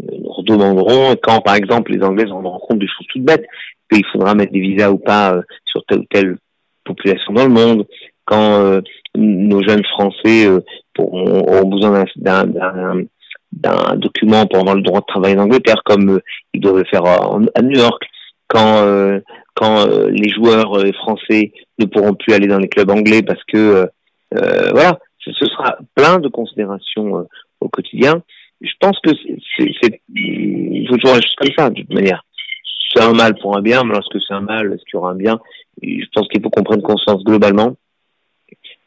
[0.03, 3.45] euh, nous redemanderont, quand, par exemple, les Anglais se rendront compte des choses toutes bêtes,
[3.91, 6.37] qu'il faudra mettre des visas ou pas euh, sur telle ou telle
[6.85, 7.85] population dans le monde,
[8.25, 8.81] quand
[9.15, 10.47] nos jeunes Français
[10.97, 16.19] auront besoin d'un document pendant le droit de travailler en Angleterre, comme
[16.53, 18.03] ils doivent le faire à, à New York,
[18.47, 19.21] quand
[19.55, 23.43] quand euh, les joueurs euh, français ne pourront plus aller dans les clubs anglais parce
[23.45, 23.87] que
[24.35, 27.25] euh, voilà, ce sera plein de considérations
[27.61, 28.21] au quotidien.
[28.61, 29.11] Je pense que
[29.57, 32.23] c'est, il faut toujours agir comme ça, de toute manière.
[32.93, 35.11] C'est un mal pour un bien, mais lorsque c'est un mal, est-ce qu'il y aura
[35.11, 35.39] un bien?
[35.81, 37.75] Je pense qu'il faut qu'on prenne conscience globalement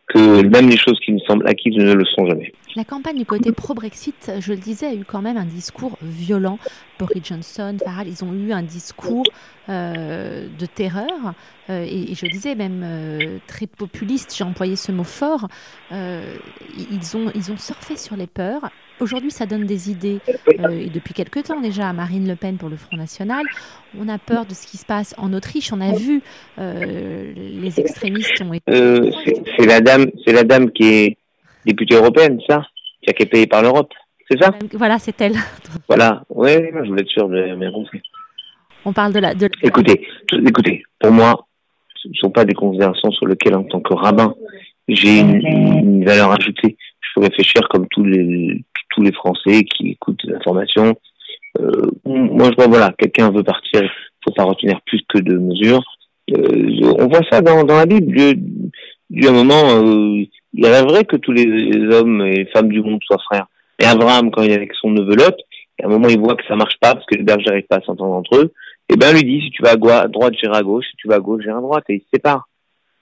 [0.09, 2.53] que même les choses qui me semblent acquises ne le sont jamais.
[2.77, 6.59] La campagne du côté pro-Brexit, je le disais, a eu quand même un discours violent.
[6.99, 9.25] Boris Johnson, Farage, ils ont eu un discours
[9.69, 11.35] euh, de terreur,
[11.71, 15.49] euh, et, je disais même euh, très populiste, j'ai employé ce mot fort.
[15.91, 18.71] ils, ont, ils ont surfé sur les peurs.
[19.01, 20.19] Aujourd'hui, ça donne des idées,
[20.49, 23.45] et depuis quelque temps déjà, à Marine Le Pen pour le Front National.
[23.97, 25.73] On a peur de ce qui se passe en Autriche.
[25.73, 26.21] On a vu
[26.59, 29.13] les extrémistes ont été.
[29.57, 31.19] c'est la dame, c'est la dame qui est
[31.65, 32.65] députée européenne, ça,
[33.07, 33.93] qui est payée par l'Europe.
[34.31, 34.53] C'est ça?
[34.75, 35.37] Voilà, c'est elle.
[35.89, 38.03] Voilà, oui, je voulais être sûr de bien compris.
[38.85, 39.35] On parle de la.
[39.35, 39.49] De...
[39.63, 41.47] Écoutez, écoutez, pour moi,
[41.97, 44.35] ce ne sont pas des considérations sur lesquelles, en tant que rabbin,
[44.87, 46.77] j'ai une, valeur ajoutée.
[47.01, 50.95] Je peux réfléchir comme tous les tous les Français qui écoutent des informations.
[51.61, 53.91] Euh, moi, je vois, voilà, quelqu'un veut partir, il
[54.25, 55.83] faut pas retenir plus que deux mesures.
[56.37, 58.37] Euh, on voit ça dans, dans la Bible.
[59.11, 63.01] Du un moment, euh, il rêverait que tous les hommes et les femmes du monde
[63.05, 63.47] soient frères.
[63.81, 65.37] Et Abraham, quand il est avec son neveu Lot,
[65.83, 67.77] à un moment, il voit que ça marche pas parce que les bergers n'arrivent pas
[67.77, 68.53] à s'entendre entre eux.
[68.89, 70.87] Et ben, lui dit, si tu vas à, droite, j'irai à gauche.
[70.91, 71.85] Si tu vas à gauche, j'irai à droite.
[71.89, 72.49] Et ils se séparent.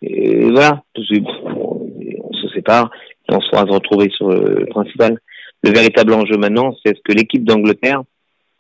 [0.03, 0.83] Et voilà.
[0.97, 2.91] On se sépare
[3.29, 5.19] et on se se retrouver sur le principal.
[5.63, 8.03] Le véritable enjeu maintenant, c'est est-ce que l'équipe d'Angleterre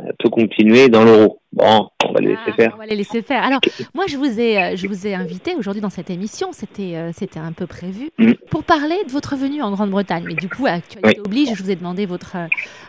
[0.02, 1.40] euh, peut continuer dans l'euro?
[1.56, 2.72] Bon, on va les laisser ah, faire.
[2.74, 3.42] On va les laisser faire.
[3.42, 3.60] Alors,
[3.94, 7.12] moi, je vous ai, euh, je vous ai invité aujourd'hui dans cette émission, c'était, euh,
[7.16, 8.32] c'était un peu prévu, mm.
[8.50, 10.24] pour parler de votre venue en Grande-Bretagne.
[10.26, 12.36] Mais du coup, actualité oblige, je vous ai demandé votre,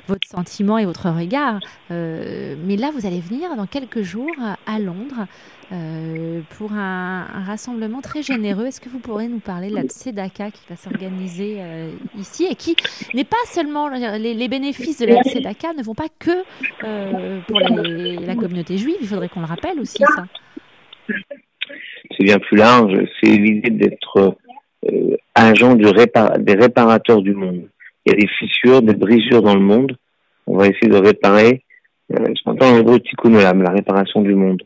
[0.09, 1.61] votre sentiment et votre regard.
[1.89, 4.35] mais là, vous allez venir dans quelques jours
[4.65, 5.27] à Londres
[5.73, 8.67] euh, pour un, rassemblement très généreux.
[8.67, 12.55] Est-ce que vous pourrez nous parler de la Tzedaka qui va s'organiser euh, ici et
[12.55, 12.77] qui
[13.13, 16.31] n'est pas seulement les, bénéfices de la Tzedaka ne vont pas que
[16.85, 20.25] euh, pour la communauté juive, il faudrait qu'on le rappelle aussi ça.
[21.07, 24.37] C'est bien plus large, c'est l'idée d'être
[25.35, 27.67] agent du des réparateurs du monde.
[28.05, 29.97] Il y a des fissures, des brisures dans le monde.
[30.47, 31.65] On va essayer de réparer,
[32.09, 33.01] ce qu'on en hébreu
[33.41, 34.63] la réparation du monde.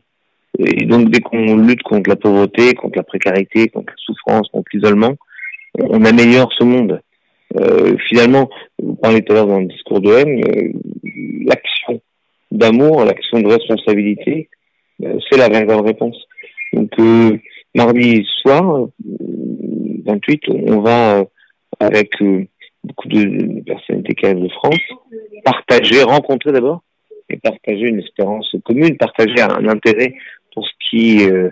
[0.60, 4.69] Et donc, dès qu'on lutte contre la pauvreté, contre la précarité, contre la souffrance, contre
[4.73, 5.15] l'isolement,
[5.80, 7.02] on améliore ce monde.
[7.60, 8.49] Euh, finalement,
[8.82, 10.72] vous parlez tout à l'heure dans le discours de haine, euh,
[11.45, 12.02] l'action
[12.52, 14.49] d'amour, l'action de responsabilité,
[15.03, 16.18] euh, c'est la véritable réponse.
[16.73, 17.38] Donc, euh,
[17.76, 18.88] mardi soir,
[20.06, 21.26] 28, on va,
[21.80, 22.11] avec
[22.84, 24.80] beaucoup de personnalités de France,
[25.44, 26.82] partager, rencontrer d'abord,
[27.30, 30.14] et partager une espérance commune, partager un intérêt
[30.91, 31.49] qui euh,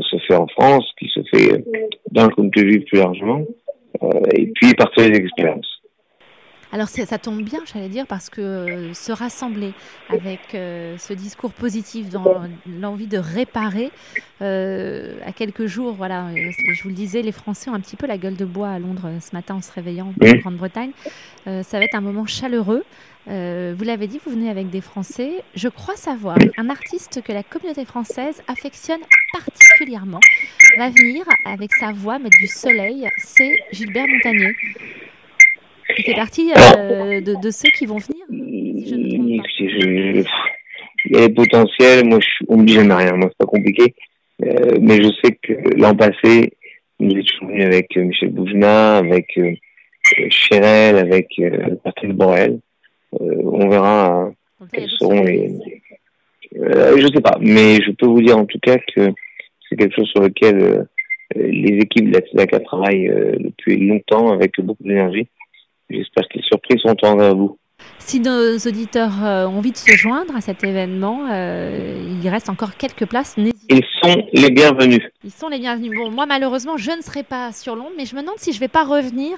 [0.00, 3.44] se fait en France, ce qui se fait euh, dans le comité juif plus largement,
[4.02, 5.66] euh, et puis partager des expériences.
[6.74, 9.72] Alors ça tombe bien, j'allais dire, parce que se rassembler
[10.08, 12.24] avec ce discours positif dans
[12.66, 13.90] l'envie de réparer,
[14.40, 18.16] à quelques jours, voilà, je vous le disais, les Français ont un petit peu la
[18.16, 20.92] gueule de bois à Londres ce matin en se réveillant en Grande-Bretagne.
[21.44, 22.84] ça va être un moment chaleureux.
[23.28, 25.42] Euh, vous l'avez dit, vous venez avec des Français.
[25.54, 29.00] Je crois savoir un artiste que la communauté française affectionne
[29.32, 30.20] particulièrement
[30.76, 33.08] va venir avec sa voix mettre du soleil.
[33.18, 34.54] C'est Gilbert Montagnier.
[35.98, 38.24] Il fait partie euh, de, ceux qui vont venir.
[38.30, 39.44] il
[41.10, 42.04] y a les potentiels.
[42.06, 43.12] Moi, je, on me dit jamais rien.
[43.12, 43.94] Moi, c'est pas compliqué.
[44.42, 46.54] Euh, mais je sais que l'an passé,
[46.98, 49.38] il est venu avec Michel Boujna, avec
[50.30, 51.28] Chérel, avec
[51.84, 52.58] Patrick Borel.
[53.20, 54.30] Euh, on verra
[54.72, 55.58] quels seront les,
[56.56, 59.10] Euh, je sais pas, mais je peux vous dire en tout cas que
[59.68, 60.84] c'est quelque chose sur lequel euh,
[61.34, 65.28] les équipes de la TEDACA travaillent euh, depuis longtemps avec beaucoup d'énergie.
[65.88, 67.58] J'espère que les surprises sont à vous.
[67.98, 72.48] Si nos auditeurs euh, ont envie de se joindre à cet événement, euh, il reste
[72.48, 73.36] encore quelques places.
[73.38, 75.00] Ils sont les bienvenus.
[75.24, 75.92] Ils sont les bienvenus.
[75.96, 78.56] Bon, moi, malheureusement, je ne serai pas sur Londres, mais je me demande si je
[78.56, 79.36] ne vais pas revenir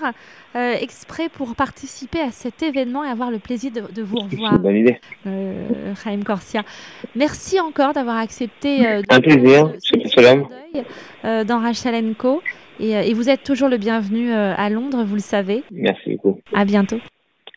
[0.56, 4.36] euh, exprès pour participer à cet événement et avoir le plaisir de, de vous C'est
[4.36, 4.98] revoir, une bonne idée.
[5.26, 6.62] euh, Chaim Corsia.
[7.14, 12.42] Merci encore d'avoir accepté de Un plaisir, ce- ce c'est dans Rachel Co.
[12.80, 15.62] Et, et vous êtes toujours le bienvenu à Londres, vous le savez.
[15.70, 16.40] Merci beaucoup.
[16.54, 16.98] À bientôt.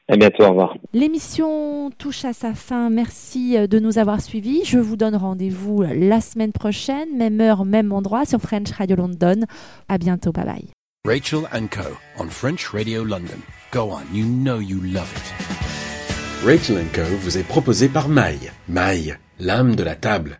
[0.09, 0.77] À bientôt, au revoir.
[0.93, 2.89] L'émission touche à sa fin.
[2.89, 4.61] Merci euh, de nous avoir suivis.
[4.63, 9.41] Je vous donne rendez-vous la semaine prochaine, même heure, même endroit sur French Radio London.
[9.89, 10.31] À bientôt.
[10.31, 10.65] Bye bye.
[11.05, 11.89] Rachel and Co.
[12.19, 13.39] on French Radio London.
[13.71, 16.45] Go on, you know you love it.
[16.45, 18.51] Rachel Co vous est proposé par Maille.
[18.67, 20.35] Maille, l'âme de la table.